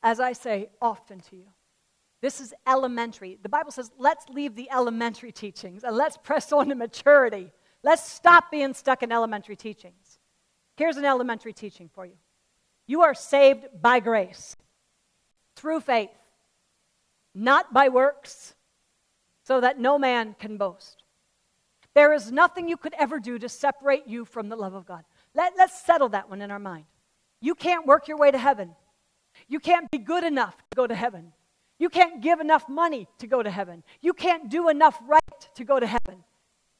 [0.00, 1.46] as I say often to you,
[2.20, 3.38] this is elementary.
[3.42, 7.52] The Bible says, let's leave the elementary teachings and let's press on to maturity.
[7.82, 10.18] Let's stop being stuck in elementary teachings.
[10.76, 12.16] Here's an elementary teaching for you
[12.86, 14.56] you are saved by grace
[15.56, 16.10] through faith,
[17.34, 18.54] not by works,
[19.44, 21.03] so that no man can boast.
[21.94, 25.04] There is nothing you could ever do to separate you from the love of God.
[25.34, 26.86] Let, us settle that one in our mind.
[27.40, 28.74] You can't work your way to heaven.
[29.48, 31.32] You can't be good enough to go to heaven.
[31.78, 33.82] You can't give enough money to go to heaven.
[34.00, 36.24] You can't do enough right to go to heaven.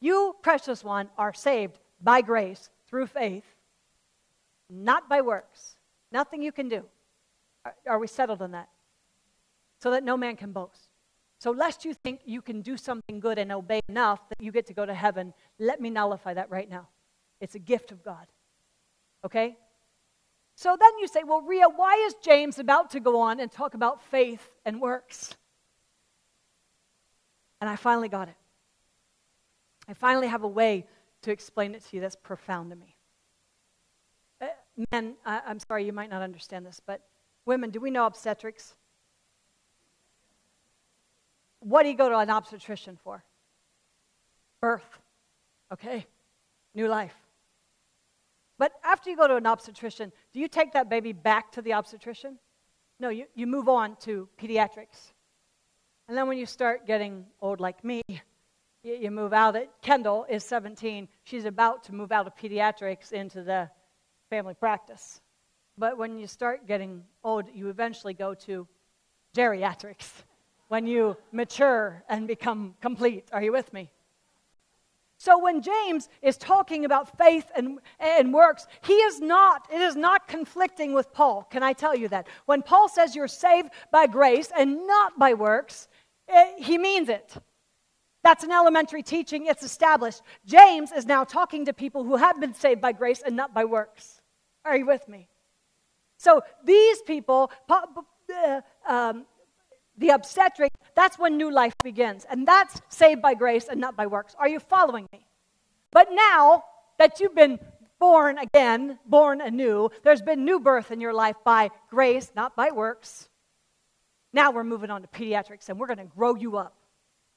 [0.01, 3.45] You, precious one, are saved by grace through faith,
[4.69, 5.77] not by works.
[6.13, 6.85] Nothing you can do.
[7.65, 8.69] Are, are we settled on that?
[9.81, 10.84] So that no man can boast.
[11.39, 14.67] So, lest you think you can do something good and obey enough that you get
[14.67, 16.89] to go to heaven, let me nullify that right now.
[17.41, 18.27] It's a gift of God.
[19.25, 19.57] Okay?
[20.57, 23.75] So then you say, well, Ria, why is James about to go on and talk
[23.75, 25.35] about faith and works?
[27.61, 28.37] And I finally got it.
[29.89, 30.87] I finally have a way
[31.23, 32.97] to explain it to you that's profound to me.
[34.41, 34.47] Uh,
[34.93, 37.01] men, I, I'm sorry, you might not understand this, but
[37.47, 38.75] women, do we know obstetrics?
[41.65, 43.25] What do you go to an obstetrician for?
[44.61, 44.85] Birth.
[45.73, 46.07] Okay?
[46.75, 47.15] New life.
[48.59, 51.73] But after you go to an obstetrician, do you take that baby back to the
[51.73, 52.39] obstetrician?
[53.01, 55.13] No, you, you move on to pediatrics.
[56.07, 58.21] And then when you start getting old like me, you,
[58.85, 59.57] you move out.
[59.57, 61.09] Of, Kendall is 17.
[61.23, 63.71] She's about to move out of pediatrics into the
[64.29, 65.23] family practice.
[65.79, 68.69] But when you start getting old, you eventually go to
[69.35, 70.11] geriatrics
[70.69, 73.29] when you mature and become complete.
[73.33, 73.91] Are you with me?
[75.17, 79.97] So when James is talking about faith and, and works, he is not, it is
[79.97, 81.45] not conflicting with Paul.
[81.51, 82.27] Can I tell you that?
[82.47, 85.89] When Paul says you're saved by grace and not by works,
[86.29, 87.35] eh, he means it.
[88.23, 90.23] That's an elementary teaching, it's established.
[90.47, 93.65] James is now talking to people who have been saved by grace and not by
[93.65, 94.21] works.
[94.65, 95.29] Are you with me?
[96.17, 99.27] So these people, uh, um,
[99.97, 102.27] the obstetric, that's when new life begins.
[102.29, 104.35] And that's saved by grace and not by works.
[104.39, 105.27] Are you following me?
[105.91, 106.65] But now
[106.99, 107.59] that you've been
[108.01, 112.71] born again, born anew, there's been new birth in your life by grace, not by
[112.71, 113.29] works.
[114.33, 116.77] Now we're moving on to pediatrics and we're going to grow you up.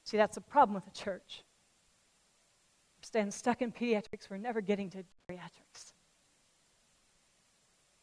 [0.03, 1.43] See, that's the problem with the church.
[2.97, 5.93] We're staying stuck in pediatrics, we're never getting to geriatrics.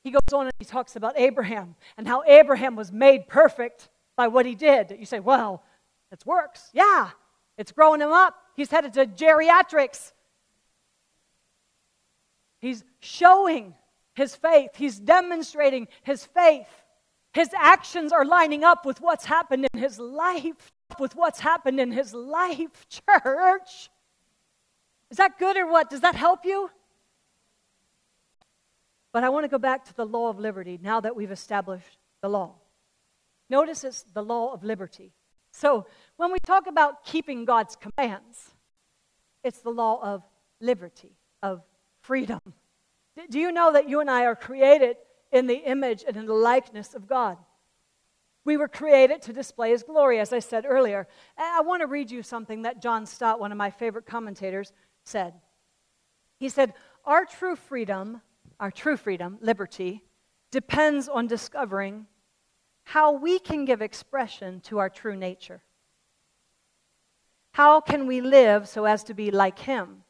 [0.04, 4.28] He goes on and he talks about Abraham and how Abraham was made perfect by
[4.28, 4.96] what he did.
[4.98, 5.62] You say, well,
[6.12, 6.70] it works.
[6.72, 7.10] Yeah,
[7.58, 8.36] it's growing him up.
[8.56, 10.12] He's headed to geriatrics.
[12.58, 13.74] He's showing
[14.14, 16.68] his faith, he's demonstrating his faith.
[17.32, 21.90] His actions are lining up with what's happened in his life, with what's happened in
[21.90, 23.90] his life, church.
[25.10, 25.90] Is that good or what?
[25.90, 26.70] Does that help you?
[29.12, 31.98] But I want to go back to the law of liberty now that we've established
[32.20, 32.54] the law.
[33.50, 35.12] Notice it's the law of liberty.
[35.52, 35.86] So
[36.16, 38.54] when we talk about keeping God's commands,
[39.42, 40.22] it's the law of
[40.60, 41.62] liberty, of
[42.00, 42.40] freedom.
[43.30, 44.96] Do you know that you and I are created
[45.30, 47.38] in the image and in the likeness of God?
[48.44, 51.06] We were created to display His glory, as I said earlier.
[51.38, 54.72] I want to read you something that John Stott, one of my favorite commentators,
[55.04, 55.34] said.
[56.38, 56.74] He said,
[57.04, 58.20] Our true freedom,
[58.60, 60.02] our true freedom, liberty,
[60.50, 62.06] depends on discovering
[62.84, 65.62] how we can give expression to our true nature.
[67.52, 70.04] How can we live so as to be like him?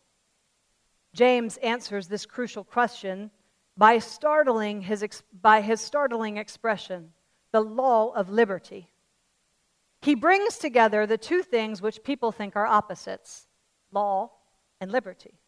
[1.13, 3.31] James answers this crucial question
[3.77, 5.05] by, startling his,
[5.41, 7.13] by his startling expression,
[7.53, 8.89] the law of liberty.
[10.03, 13.47] He brings together the two things which people think are opposites
[13.93, 14.31] law
[14.81, 15.39] and liberty.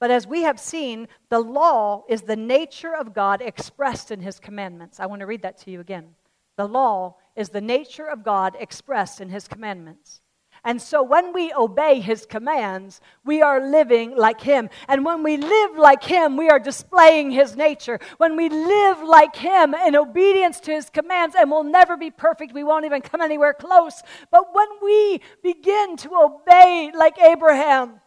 [0.00, 4.38] But as we have seen, the law is the nature of God expressed in his
[4.38, 5.00] commandments.
[5.00, 6.14] I want to read that to you again.
[6.56, 10.20] The law is the nature of God expressed in his commandments.
[10.64, 14.68] And so when we obey his commands, we are living like him.
[14.88, 18.00] And when we live like him, we are displaying his nature.
[18.16, 22.54] When we live like him in obedience to his commands, and we'll never be perfect,
[22.54, 24.02] we won't even come anywhere close.
[24.30, 28.00] But when we begin to obey like Abraham,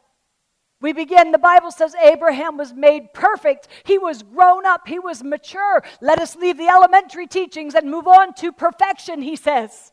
[0.81, 3.67] we begin, the Bible says Abraham was made perfect.
[3.83, 4.87] He was grown up.
[4.87, 5.83] He was mature.
[6.01, 9.91] Let us leave the elementary teachings and move on to perfection, he says.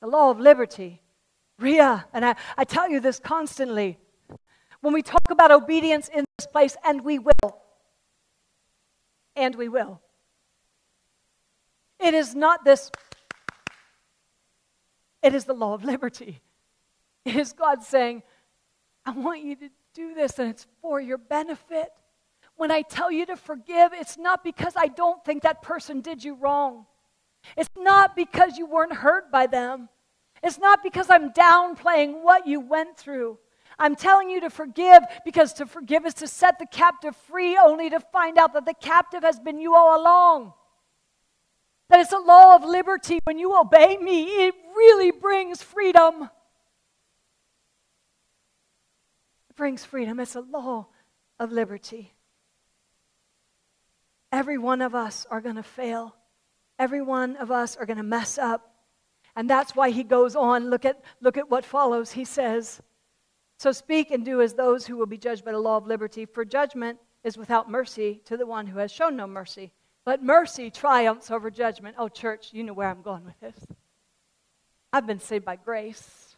[0.00, 1.02] The law of liberty.
[1.58, 3.98] Ria, and I, I tell you this constantly.
[4.80, 7.58] When we talk about obedience in this place, and we will,
[9.34, 10.00] and we will,
[11.98, 12.92] it is not this,
[15.20, 16.40] it is the law of liberty
[17.36, 18.22] is God saying,
[19.04, 21.88] I want you to do this and it's for your benefit.
[22.56, 26.22] When I tell you to forgive, it's not because I don't think that person did
[26.24, 26.86] you wrong.
[27.56, 29.88] It's not because you weren't hurt by them.
[30.42, 33.38] It's not because I'm downplaying what you went through.
[33.78, 37.90] I'm telling you to forgive because to forgive is to set the captive free, only
[37.90, 40.52] to find out that the captive has been you all along.
[41.88, 43.20] That it's a law of liberty.
[43.24, 46.28] When you obey me, it really brings freedom.
[49.58, 50.18] Brings freedom.
[50.20, 50.86] It's a law
[51.38, 52.14] of liberty.
[54.32, 56.14] Every one of us are going to fail.
[56.78, 58.72] Every one of us are going to mess up.
[59.36, 60.70] And that's why he goes on.
[60.70, 62.12] Look at, look at what follows.
[62.12, 62.80] He says,
[63.58, 66.24] So speak and do as those who will be judged by the law of liberty,
[66.24, 69.72] for judgment is without mercy to the one who has shown no mercy.
[70.04, 71.96] But mercy triumphs over judgment.
[71.98, 73.66] Oh, church, you know where I'm going with this.
[74.92, 76.36] I've been saved by grace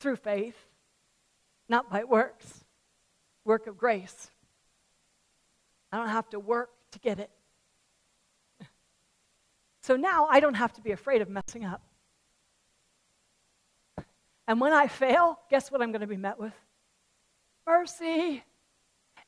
[0.00, 0.56] through faith
[1.68, 2.64] not by works,
[3.44, 4.30] work of grace.
[5.92, 7.30] I don't have to work to get it.
[9.82, 11.82] So now I don't have to be afraid of messing up.
[14.48, 16.52] And when I fail, guess what I'm going to be met with?
[17.66, 18.42] Mercy.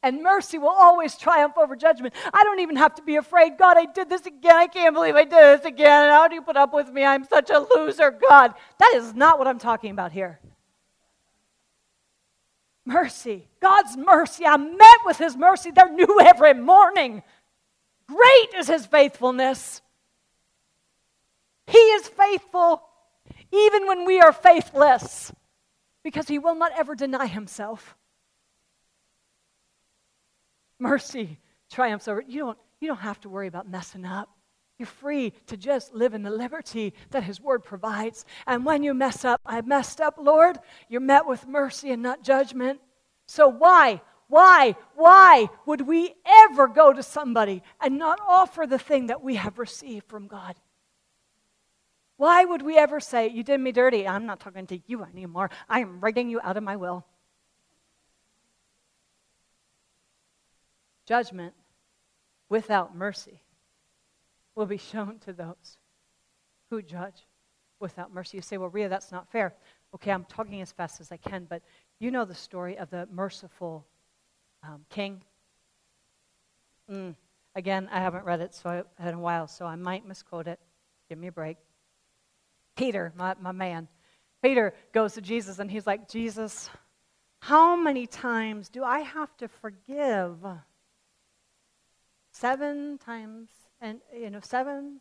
[0.03, 2.15] And mercy will always triumph over judgment.
[2.33, 3.59] I don't even have to be afraid.
[3.59, 4.57] God, I did this again.
[4.57, 6.11] I can't believe I did this again.
[6.11, 7.05] How do you put up with me?
[7.05, 8.55] I'm such a loser, God.
[8.79, 10.41] That is not what I'm talking about here
[12.87, 13.49] mercy.
[13.61, 14.47] God's mercy.
[14.47, 15.71] I met with His mercy.
[15.71, 17.23] They're new every morning.
[18.07, 19.83] Great is His faithfulness.
[21.67, 22.83] He is faithful
[23.53, 25.33] even when we are faithless
[26.05, 27.97] because He will not ever deny Himself.
[30.79, 31.39] Mercy
[31.71, 32.23] triumphs over.
[32.27, 34.36] You don't, you don't have to worry about messing up.
[34.79, 38.27] You're free to just live in the liberty that His Word provides.
[38.47, 40.59] And when you mess up, I messed up, Lord,
[40.89, 42.81] you're met with mercy and not judgment.
[43.27, 49.07] So, why, why, why would we ever go to somebody and not offer the thing
[49.07, 50.57] that we have received from God?
[52.19, 54.07] Why would we ever say, You did me dirty?
[54.07, 55.51] I'm not talking to you anymore.
[55.71, 57.07] I am writing you out of my will.
[61.07, 61.55] Judgment
[62.51, 63.41] without mercy
[64.57, 65.79] will be shown to those
[66.71, 67.27] who judge
[67.79, 68.39] without mercy.
[68.39, 69.55] You say, well, Ria, that's not fair.
[69.95, 71.63] Okay, I'm talking as fast as I can, but
[72.01, 73.87] you know the story of the merciful
[74.65, 75.23] um, king.
[76.91, 77.15] Mm.
[77.55, 80.59] Again, I haven't read it so in a while, so I might misquote it.
[81.09, 81.57] Give me a break.
[82.77, 83.89] Peter, my, my man,
[84.43, 86.69] Peter goes to Jesus and he's like, Jesus,
[87.41, 90.37] how many times do I have to forgive?
[92.33, 93.49] Seven times
[93.81, 95.01] and, you know, seven,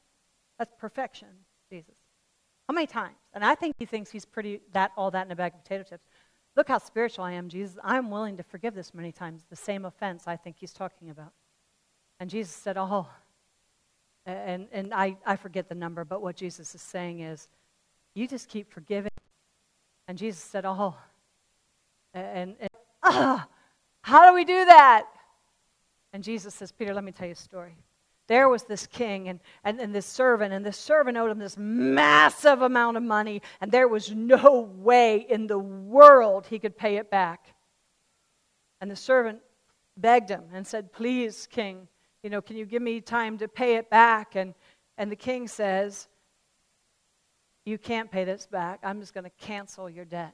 [0.57, 1.29] that's perfection,
[1.69, 1.95] Jesus.
[2.67, 3.15] How many times?
[3.33, 5.83] And I think he thinks he's pretty, that, all that in a bag of potato
[5.83, 6.05] chips.
[6.55, 7.77] Look how spiritual I am, Jesus.
[7.83, 11.33] I'm willing to forgive this many times, the same offense I think he's talking about.
[12.19, 13.07] And Jesus said, Oh,
[14.25, 17.47] and, and I, I forget the number, but what Jesus is saying is,
[18.15, 19.11] you just keep forgiving.
[20.07, 20.95] And Jesus said, Oh,
[22.13, 22.69] and, and
[23.03, 23.47] ah,
[24.01, 25.05] how do we do that?
[26.13, 27.75] And Jesus says, Peter, let me tell you a story.
[28.27, 31.57] There was this king and, and, and this servant, and this servant owed him this
[31.57, 36.97] massive amount of money, and there was no way in the world he could pay
[36.97, 37.53] it back.
[38.81, 39.39] And the servant
[39.95, 41.87] begged him and said, Please, king,
[42.23, 44.35] you know, can you give me time to pay it back?
[44.35, 44.55] And,
[44.97, 46.07] and the king says,
[47.63, 48.79] You can't pay this back.
[48.83, 50.33] I'm just going to cancel your debt.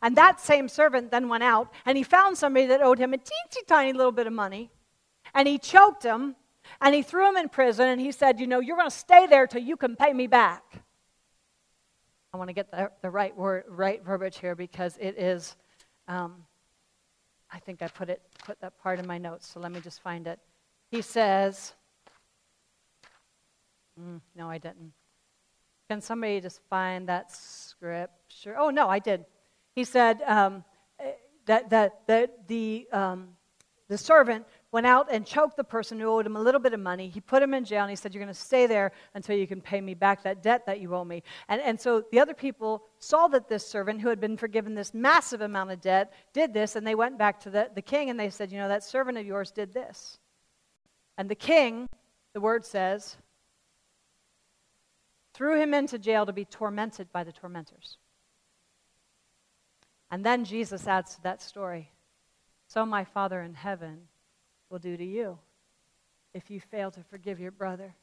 [0.00, 3.18] And that same servant then went out and he found somebody that owed him a
[3.18, 4.70] teensy tiny little bit of money.
[5.34, 6.36] And he choked him
[6.80, 9.26] and he threw him in prison and he said, You know, you're going to stay
[9.26, 10.62] there till you can pay me back.
[12.32, 15.56] I want to get the, the right word, right verbiage here because it is.
[16.08, 16.44] Um,
[17.50, 19.46] I think I put it put that part in my notes.
[19.52, 20.38] So let me just find it.
[20.90, 21.72] He says.
[24.00, 24.92] Mm, no, I didn't.
[25.88, 28.56] Can somebody just find that scripture?
[28.58, 29.24] Oh no, I did.
[29.76, 30.64] He said um,
[30.98, 31.12] eh,
[31.46, 33.28] that that that the um,
[33.88, 36.80] the servant went out and choked the person who owed him a little bit of
[36.80, 37.08] money.
[37.08, 39.46] He put him in jail and he said, You're going to stay there until you
[39.46, 41.22] can pay me back that debt that you owe me.
[41.48, 44.92] And, and so the other people saw that this servant, who had been forgiven this
[44.92, 48.18] massive amount of debt, did this, and they went back to the, the king and
[48.18, 50.18] they said, You know, that servant of yours did this.
[51.16, 51.88] And the king,
[52.32, 53.16] the word says,
[55.34, 57.98] threw him into jail to be tormented by the tormentors.
[60.10, 61.92] And then Jesus adds to that story
[62.66, 64.08] So my Father in heaven
[64.74, 65.38] will do to you
[66.34, 67.94] if you fail to forgive your brother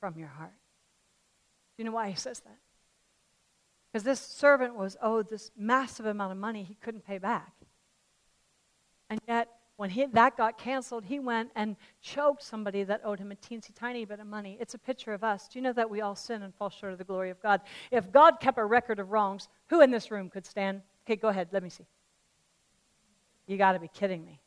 [0.00, 0.52] from your heart.
[0.52, 2.58] Do you know why he says that?
[3.90, 7.54] Because this servant was owed this massive amount of money he couldn't pay back.
[9.08, 13.32] And yet, when he, that got canceled, he went and choked somebody that owed him
[13.32, 14.58] a teensy tiny bit of money.
[14.60, 15.48] It's a picture of us.
[15.48, 17.62] Do you know that we all sin and fall short of the glory of God?
[17.90, 20.82] If God kept a record of wrongs, who in this room could stand?
[21.06, 21.48] Okay, go ahead.
[21.50, 21.86] Let me see.
[23.46, 24.38] You got to be kidding me.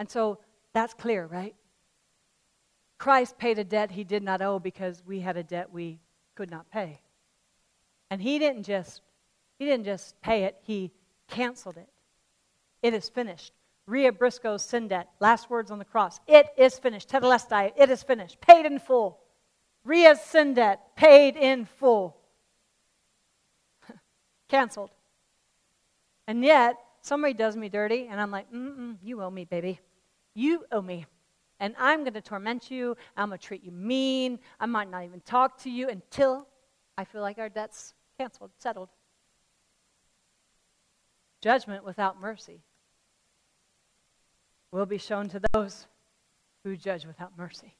[0.00, 0.38] And so
[0.72, 1.54] that's clear, right?
[2.96, 6.00] Christ paid a debt he did not owe because we had a debt we
[6.34, 7.02] could not pay.
[8.10, 9.02] And he didn't just
[9.58, 10.90] he didn't just pay it, he
[11.28, 11.90] canceled it.
[12.82, 13.52] It is finished.
[13.86, 16.18] Ria Briscoe's sin debt, last words on the cross.
[16.26, 17.10] It is finished.
[17.10, 18.40] Tetelestai, it is finished.
[18.40, 19.20] Paid in full.
[19.84, 22.16] Ria's sin debt, paid in full.
[24.48, 24.90] canceled.
[26.26, 29.80] And yet, somebody does me dirty, and I'm like, mm you owe me, baby.
[30.34, 31.06] You owe me.
[31.58, 32.96] And I'm going to torment you.
[33.16, 34.38] I'm going to treat you mean.
[34.58, 36.46] I might not even talk to you until
[36.96, 38.88] I feel like our debt's canceled, settled.
[41.42, 42.62] Judgment without mercy
[44.72, 45.86] will be shown to those
[46.64, 47.74] who judge without mercy.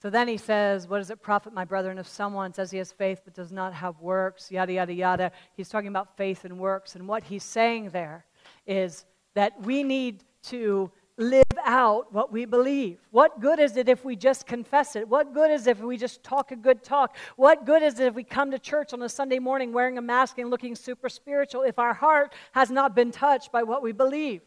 [0.00, 2.90] So then he says, What does it profit my brethren if someone says he has
[2.90, 4.50] faith but does not have works?
[4.50, 5.32] Yada, yada, yada.
[5.56, 6.94] He's talking about faith and works.
[6.94, 8.24] And what he's saying there
[8.66, 12.98] is that we need to live out what we believe.
[13.10, 15.06] What good is it if we just confess it?
[15.06, 17.14] What good is it if we just talk a good talk?
[17.36, 20.02] What good is it if we come to church on a Sunday morning wearing a
[20.02, 23.92] mask and looking super spiritual if our heart has not been touched by what we
[23.92, 24.40] believe?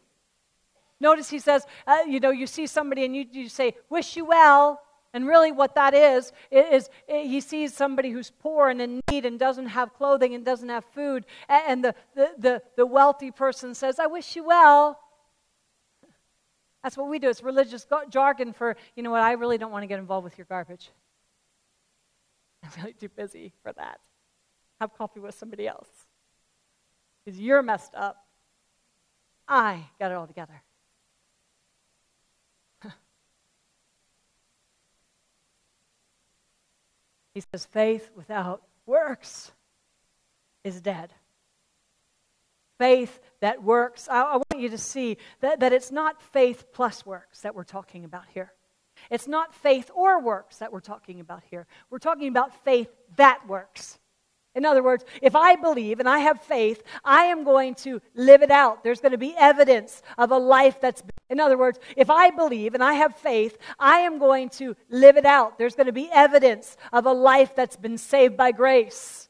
[0.98, 4.24] Notice he says, uh, you know, you see somebody and you, you say, wish you
[4.24, 4.80] well.
[5.14, 9.38] And really, what that is, is he sees somebody who's poor and in need and
[9.38, 11.24] doesn't have clothing and doesn't have food.
[11.48, 14.98] And the, the, the, the wealthy person says, I wish you well.
[16.82, 17.30] That's what we do.
[17.30, 20.36] It's religious jargon for, you know what, I really don't want to get involved with
[20.36, 20.90] your garbage.
[22.64, 24.00] I'm really too busy for that.
[24.80, 25.88] Have coffee with somebody else.
[27.24, 28.16] Because you're messed up.
[29.46, 30.60] I got it all together.
[37.34, 39.52] He says, faith without works
[40.62, 41.12] is dead.
[42.78, 44.08] Faith that works.
[44.08, 47.64] I, I, want you to see that, that it's not faith plus works that we're
[47.64, 48.52] talking about here.
[49.10, 51.66] It's not faith or works that we're talking about here.
[51.90, 53.98] We're talking about faith that works.
[54.54, 58.42] In other words, if I believe and I have faith, I am going to live
[58.42, 58.84] it out.
[58.84, 61.02] There's going to be evidence of a life that's.
[61.34, 65.16] In other words, if I believe and I have faith, I am going to live
[65.16, 65.58] it out.
[65.58, 69.28] There's going to be evidence of a life that's been saved by grace.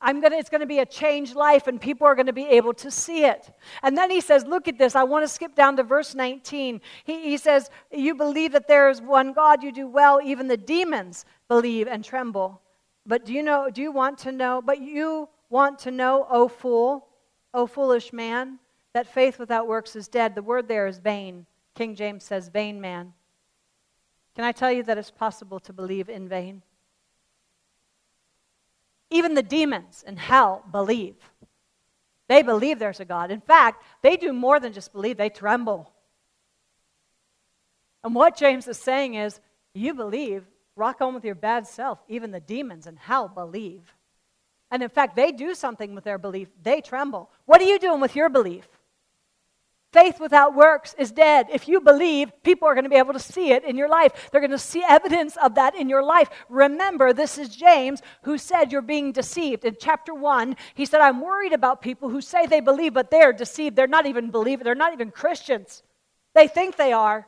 [0.00, 2.46] I'm gonna, it's going to be a changed life, and people are going to be
[2.46, 3.52] able to see it.
[3.82, 4.96] And then he says, Look at this.
[4.96, 6.80] I want to skip down to verse 19.
[7.04, 10.18] He, he says, You believe that there is one God, you do well.
[10.24, 12.62] Even the demons believe and tremble.
[13.04, 14.62] But do you know, do you want to know?
[14.64, 17.08] But you want to know, O fool,
[17.52, 18.58] O foolish man,
[18.96, 20.34] that faith without works is dead.
[20.34, 21.44] The word there is vain.
[21.74, 23.12] King James says, vain man.
[24.34, 26.62] Can I tell you that it's possible to believe in vain?
[29.10, 31.16] Even the demons in hell believe.
[32.26, 33.30] They believe there's a God.
[33.30, 35.92] In fact, they do more than just believe, they tremble.
[38.02, 39.40] And what James is saying is,
[39.74, 41.98] you believe, Rock on with your bad self.
[42.08, 43.94] Even the demons in hell believe.
[44.70, 46.48] And in fact, they do something with their belief.
[46.62, 47.30] They tremble.
[47.44, 48.66] What are you doing with your belief?
[49.96, 51.46] Faith without works is dead.
[51.50, 54.28] If you believe, people are going to be able to see it in your life.
[54.30, 56.28] They're going to see evidence of that in your life.
[56.50, 59.64] Remember, this is James who said you're being deceived.
[59.64, 63.22] In chapter 1, he said, I'm worried about people who say they believe, but they
[63.22, 63.74] are deceived.
[63.74, 65.82] They're not even believing, they're not even Christians.
[66.34, 67.26] They think they are.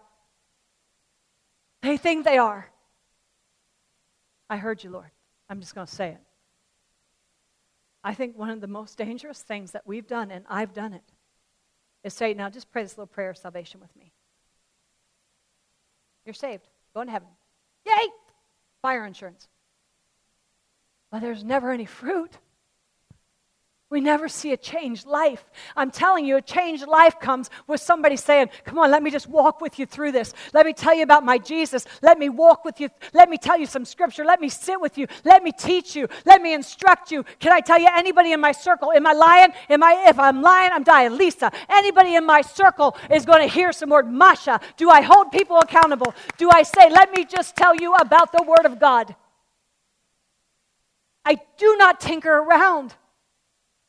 [1.80, 2.70] They think they are.
[4.50, 5.10] I heard you, Lord.
[5.48, 6.20] I'm just going to say it.
[8.04, 11.14] I think one of the most dangerous things that we've done, and I've done it,
[12.04, 14.12] is say, now just pray this little prayer of salvation with me.
[16.24, 16.68] You're saved.
[16.94, 17.28] Go into heaven.
[17.86, 18.08] Yay!
[18.82, 19.48] Fire insurance.
[21.10, 22.32] But there's never any fruit.
[23.90, 25.42] We never see a changed life.
[25.74, 29.26] I'm telling you, a changed life comes with somebody saying, Come on, let me just
[29.26, 30.34] walk with you through this.
[30.52, 31.86] Let me tell you about my Jesus.
[32.02, 32.90] Let me walk with you.
[33.14, 34.26] Let me tell you some scripture.
[34.26, 35.06] Let me sit with you.
[35.24, 36.06] Let me teach you.
[36.26, 37.24] Let me instruct you.
[37.40, 39.52] Can I tell you, anybody in my circle, am I lying?
[39.70, 41.16] Am I, if I'm lying, I'm dying.
[41.16, 44.06] Lisa, anybody in my circle is going to hear some word.
[44.06, 46.14] Masha, do I hold people accountable?
[46.36, 49.16] Do I say, Let me just tell you about the Word of God?
[51.24, 52.94] I do not tinker around.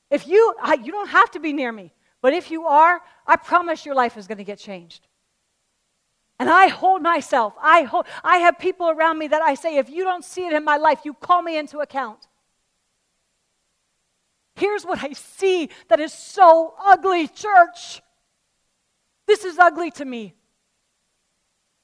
[0.09, 3.35] If you, I, you don't have to be near me, but if you are, I
[3.35, 5.07] promise your life is going to get changed.
[6.39, 9.89] And I hold myself, I, hold, I have people around me that I say, if
[9.89, 12.27] you don't see it in my life, you call me into account.
[14.55, 18.01] Here's what I see that is so ugly, church.
[19.27, 20.33] This is ugly to me.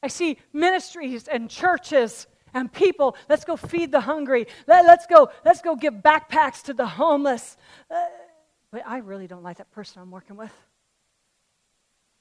[0.01, 3.15] I see ministries and churches and people.
[3.29, 4.47] Let's go feed the hungry.
[4.65, 7.57] Let, us go, let's go give backpacks to the homeless.
[7.91, 7.95] Uh,
[8.71, 10.51] but I really don't like that person I'm working with.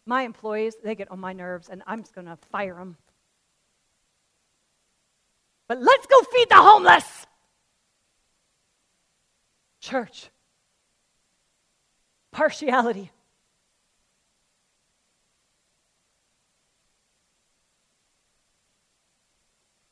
[0.05, 2.99] My employees, they get on my nerves, and I'm just going to fire them.
[5.67, 7.27] But let's go feed the homeless.
[9.81, 10.31] Church,
[12.33, 13.11] partiality.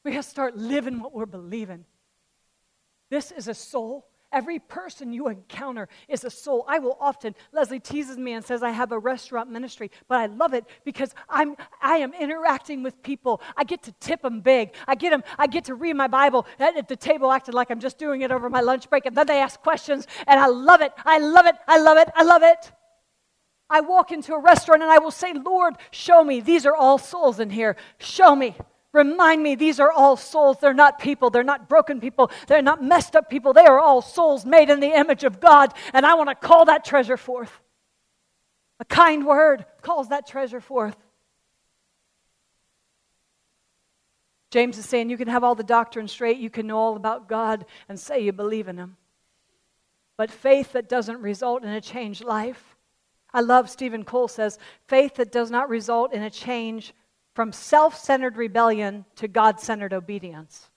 [0.05, 1.85] We have to start living what we're believing.
[3.11, 4.07] This is a soul.
[4.33, 6.65] Every person you encounter is a soul.
[6.67, 10.27] I will often, Leslie teases me and says, I have a restaurant ministry, but I
[10.27, 13.43] love it because I'm, I am interacting with people.
[13.59, 14.73] I get to tip them big.
[14.89, 17.81] I get, them, I get to read my Bible at the table, acting like I'm
[17.81, 20.81] just doing it over my lunch break, and then they ask questions, and I love
[20.81, 20.93] it.
[21.05, 21.57] I love it.
[21.69, 22.09] I love it.
[22.17, 22.73] I love it.
[23.69, 26.41] I walk into a restaurant and I will say, Lord, show me.
[26.41, 27.77] These are all souls in here.
[27.99, 28.55] Show me.
[28.93, 30.59] Remind me, these are all souls.
[30.61, 31.31] They're not people.
[31.31, 32.31] They're not broken people.
[32.47, 33.53] They're not messed up people.
[33.53, 35.73] They are all souls made in the image of God.
[35.95, 37.61] And I want to call that treasure forth.
[38.81, 40.97] A kind word calls that treasure forth.
[44.51, 47.27] James is saying you can have all the doctrine straight, you can know all about
[47.27, 48.99] God and say you believe in Him.
[50.19, 52.77] But faith that doesn't result in a changed life,
[53.33, 56.93] I love Stephen Cole says, faith that does not result in a change
[57.35, 60.71] from self centered rebellion to God centered obedience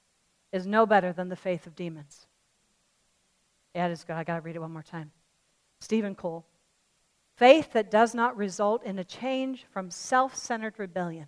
[0.51, 2.28] is no better than the faith of demons.
[3.74, 4.16] Yeah, it is good.
[4.16, 5.12] I got to read it one more time.
[5.80, 6.45] Stephen Cole.
[7.36, 11.28] Faith that does not result in a change from self centered rebellion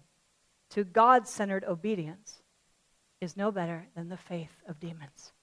[0.69, 2.41] to God centered obedience
[3.19, 5.33] is no better than the faith of demons.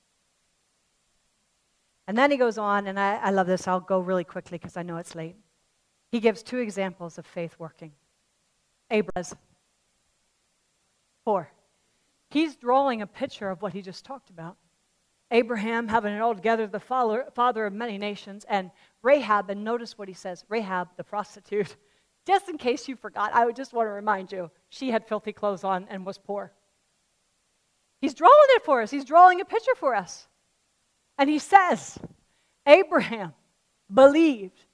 [2.07, 3.67] And then he goes on, and I, I love this.
[3.67, 5.37] I'll go really quickly because I know it's late.
[6.13, 7.93] He gives two examples of faith working.
[8.91, 9.25] Abraham
[11.25, 11.51] Four.
[12.31, 14.57] He's drawing a picture of what he just talked about.
[15.31, 18.71] Abraham having it all together, the father, father of many nations, and
[19.03, 21.77] Rahab, and notice what he says Rahab, the prostitute.
[22.27, 25.33] Just in case you forgot, I would just want to remind you she had filthy
[25.35, 26.55] clothes on and was poor.
[28.01, 30.27] He's drawing it for us, he's drawing a picture for us.
[31.19, 31.99] And he says,
[32.67, 33.35] Abraham
[33.93, 34.65] believed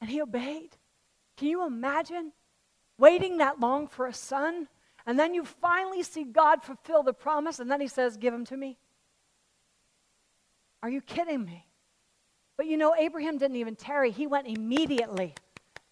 [0.00, 0.76] and he obeyed.
[1.36, 2.32] Can you imagine
[2.98, 4.68] waiting that long for a son,
[5.06, 8.44] and then you finally see God fulfill the promise, and then he says, Give him
[8.46, 8.78] to me?
[10.82, 11.66] Are you kidding me?
[12.56, 15.34] But you know, Abraham didn't even tarry, he went immediately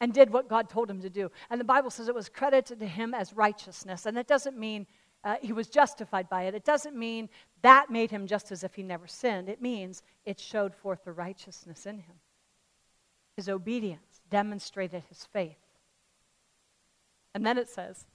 [0.01, 1.31] and did what God told him to do.
[1.51, 4.07] And the Bible says it was credited to him as righteousness.
[4.07, 4.87] And it doesn't mean
[5.23, 6.55] uh, he was justified by it.
[6.55, 7.29] It doesn't mean
[7.63, 9.49] that made him just as if he never sinned.
[9.49, 12.17] It means it showed forth the righteousness in him.
[13.37, 15.57] His obedience demonstrated his faith.
[17.35, 18.07] And then it says,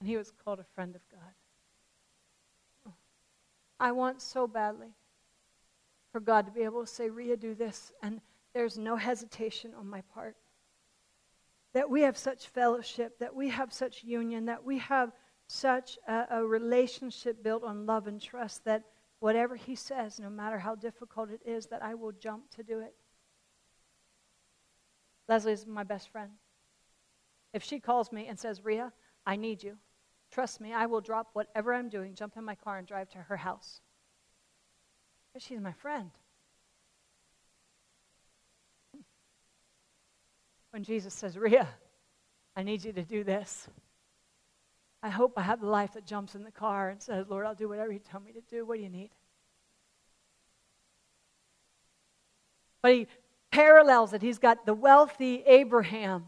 [0.00, 2.94] and he was called a friend of God.
[3.80, 4.88] I want so badly
[6.10, 7.92] for God to be able to say, Ria, do this.
[8.02, 8.20] And
[8.54, 10.36] there's no hesitation on my part.
[11.74, 15.12] That we have such fellowship, that we have such union, that we have
[15.46, 18.84] such a, a relationship built on love and trust that
[19.20, 22.80] whatever he says, no matter how difficult it is, that I will jump to do
[22.80, 22.94] it.
[25.28, 26.30] Leslie is my best friend.
[27.52, 28.92] If she calls me and says, Ria,
[29.26, 29.76] I need you,
[30.30, 33.18] trust me, I will drop whatever I'm doing, jump in my car, and drive to
[33.18, 33.80] her house.
[35.32, 36.10] But she's my friend.
[40.70, 41.68] When Jesus says, Ria,
[42.54, 43.68] I need you to do this,
[45.02, 47.54] I hope I have the life that jumps in the car and says, Lord, I'll
[47.54, 48.66] do whatever you tell me to do.
[48.66, 49.10] What do you need?
[52.82, 53.06] But he
[53.50, 54.22] parallels it.
[54.22, 56.26] He's got the wealthy Abraham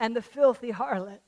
[0.00, 1.20] and the filthy harlot.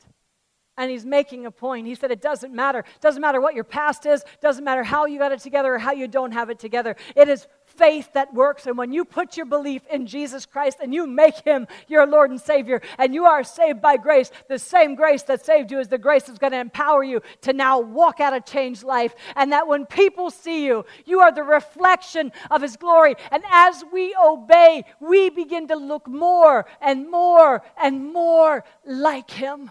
[0.79, 1.87] And he's making a point.
[1.87, 2.85] He said, It doesn't matter.
[3.01, 5.93] Doesn't matter what your past is, doesn't matter how you got it together or how
[5.93, 6.97] you don't have it together.
[7.15, 8.67] It is faith that works.
[8.67, 12.31] And when you put your belief in Jesus Christ and you make him your Lord
[12.31, 15.89] and Savior, and you are saved by grace, the same grace that saved you is
[15.89, 19.15] the grace that's going to empower you to now walk out a changed life.
[19.37, 23.15] And that when people see you, you are the reflection of his glory.
[23.31, 29.71] And as we obey, we begin to look more and more and more like him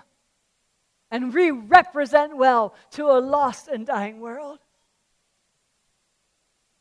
[1.11, 4.59] and we represent well to a lost and dying world.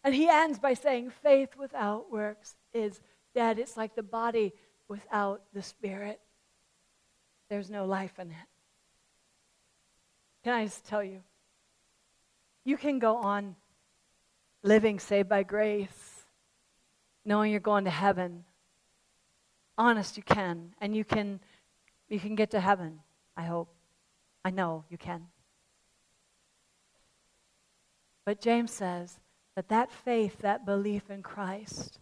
[0.04, 3.00] And he ends by saying, faith without works is
[3.34, 3.58] dead.
[3.58, 4.54] It's like the body
[4.88, 6.20] without the spirit.
[7.50, 8.36] There's no life in it.
[10.44, 11.22] Can I just tell you?
[12.64, 13.56] You can go on
[14.62, 16.24] living saved by grace,
[17.24, 18.44] knowing you're going to heaven.
[19.76, 20.74] Honest, you can.
[20.80, 21.40] And you can,
[22.08, 23.00] you can get to heaven,
[23.36, 23.74] I hope.
[24.44, 25.26] I know you can.
[28.24, 29.18] But James says
[29.56, 31.98] that that faith, that belief in Christ,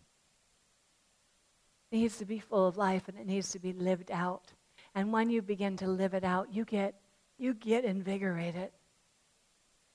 [1.91, 4.53] needs to be full of life and it needs to be lived out.
[4.95, 6.95] And when you begin to live it out, you get,
[7.39, 8.71] you get invigorated.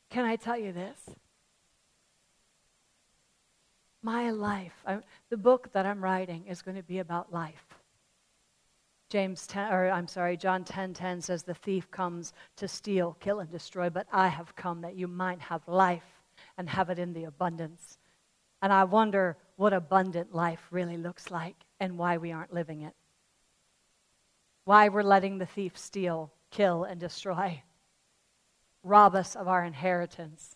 [0.09, 0.97] Can I tell you this?
[4.01, 4.99] My life, I,
[5.29, 7.72] the book that I'm writing is going to be about life.
[9.13, 13.41] James 10, or I'm sorry, John 10 10 says, The thief comes to steal, kill,
[13.41, 16.23] and destroy, but I have come that you might have life
[16.57, 17.99] and have it in the abundance.
[18.63, 22.95] And I wonder what abundant life really looks like and why we aren't living it.
[24.65, 27.61] Why we're letting the thief steal, kill, and destroy,
[28.81, 30.55] rob us of our inheritance.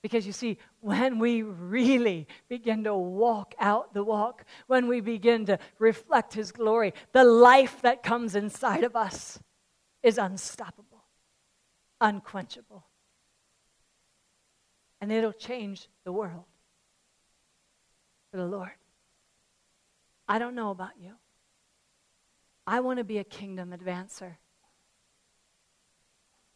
[0.00, 5.46] Because you see, when we really begin to walk out the walk, when we begin
[5.46, 9.40] to reflect His glory, the life that comes inside of us
[10.02, 11.04] is unstoppable,
[12.00, 12.86] unquenchable.
[15.00, 16.44] And it'll change the world
[18.30, 18.70] for the Lord.
[20.28, 21.14] I don't know about you.
[22.66, 24.36] I want to be a kingdom advancer.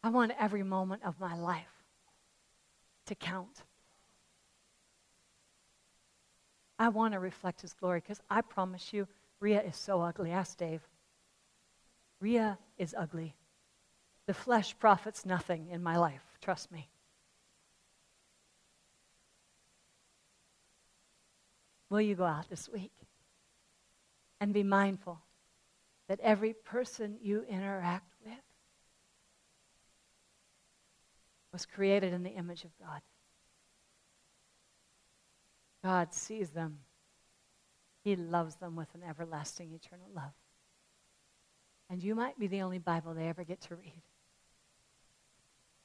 [0.01, 1.82] I want every moment of my life
[3.05, 3.63] to count.
[6.79, 9.07] I want to reflect His glory because I promise you,
[9.39, 10.31] Ria is so ugly.
[10.31, 10.81] Ask Dave.
[12.19, 13.35] Ria is ugly.
[14.25, 16.23] The flesh profits nothing in my life.
[16.41, 16.89] Trust me.
[21.89, 22.91] Will you go out this week
[24.39, 25.19] and be mindful
[26.07, 28.13] that every person you interact
[31.53, 33.01] was created in the image of God.
[35.83, 36.79] God sees them.
[38.03, 40.33] He loves them with an everlasting, eternal love.
[41.89, 44.01] And you might be the only Bible they ever get to read.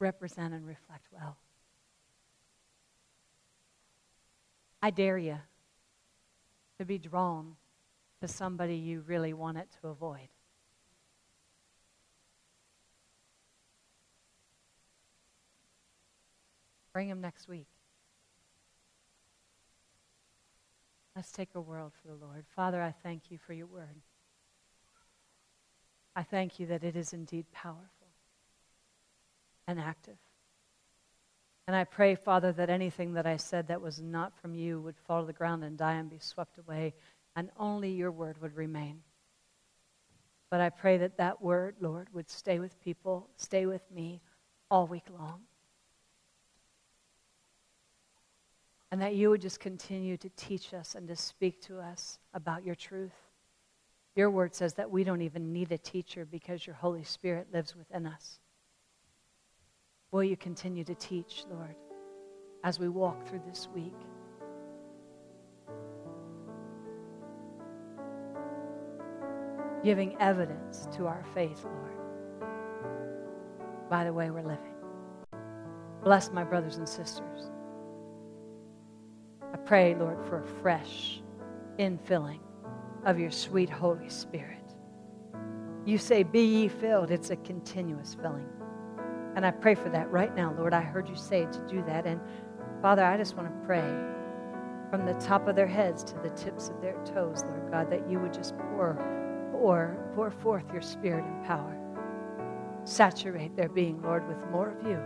[0.01, 1.36] Represent and reflect well.
[4.82, 5.39] I dare you
[6.78, 7.57] to be drawn
[8.23, 10.28] to somebody you really want it to avoid.
[16.99, 17.69] Bring him next week.
[21.15, 22.45] Let's take a world for the Lord.
[22.57, 24.03] Father, I thank you for your word.
[26.16, 28.09] I thank you that it is indeed powerful
[29.69, 30.16] and active.
[31.69, 34.97] And I pray, Father, that anything that I said that was not from you would
[34.97, 36.95] fall to the ground and die and be swept away,
[37.37, 39.03] and only your word would remain.
[40.51, 44.20] But I pray that that word, Lord, would stay with people, stay with me
[44.69, 45.43] all week long.
[48.90, 52.65] And that you would just continue to teach us and to speak to us about
[52.65, 53.12] your truth.
[54.16, 57.77] Your word says that we don't even need a teacher because your Holy Spirit lives
[57.77, 58.40] within us.
[60.10, 61.74] Will you continue to teach, Lord,
[62.65, 63.94] as we walk through this week?
[69.85, 72.51] Giving evidence to our faith, Lord,
[73.90, 74.74] by the way we're living.
[76.02, 77.51] Bless my brothers and sisters
[79.57, 81.23] pray, Lord, for a fresh
[81.79, 82.41] infilling
[83.05, 84.75] of your sweet Holy Spirit.
[85.85, 87.11] You say, Be ye filled.
[87.11, 88.49] It's a continuous filling.
[89.37, 90.75] And I pray for that right now, Lord.
[90.75, 92.07] I heard you say to do that.
[92.07, 92.20] And
[92.83, 93.89] Father, I just want to pray
[94.91, 98.09] from the top of their heads to the tips of their toes, Lord God, that
[98.11, 98.95] you would just pour,
[99.53, 101.79] pour, pour forth your spirit and power
[102.89, 104.99] Saturate their being, Lord, with more of you.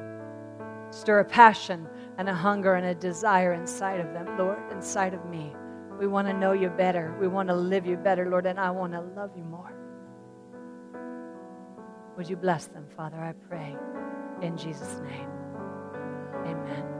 [0.92, 1.88] Stir a passion
[2.18, 5.52] and a hunger and a desire inside of them, Lord, inside of me.
[5.98, 7.16] We want to know you better.
[7.18, 9.72] We want to live you better, Lord, and I want to love you more.
[12.16, 13.16] Would you bless them, Father?
[13.16, 13.74] I pray
[14.42, 15.30] in Jesus' name.
[16.44, 16.91] Amen.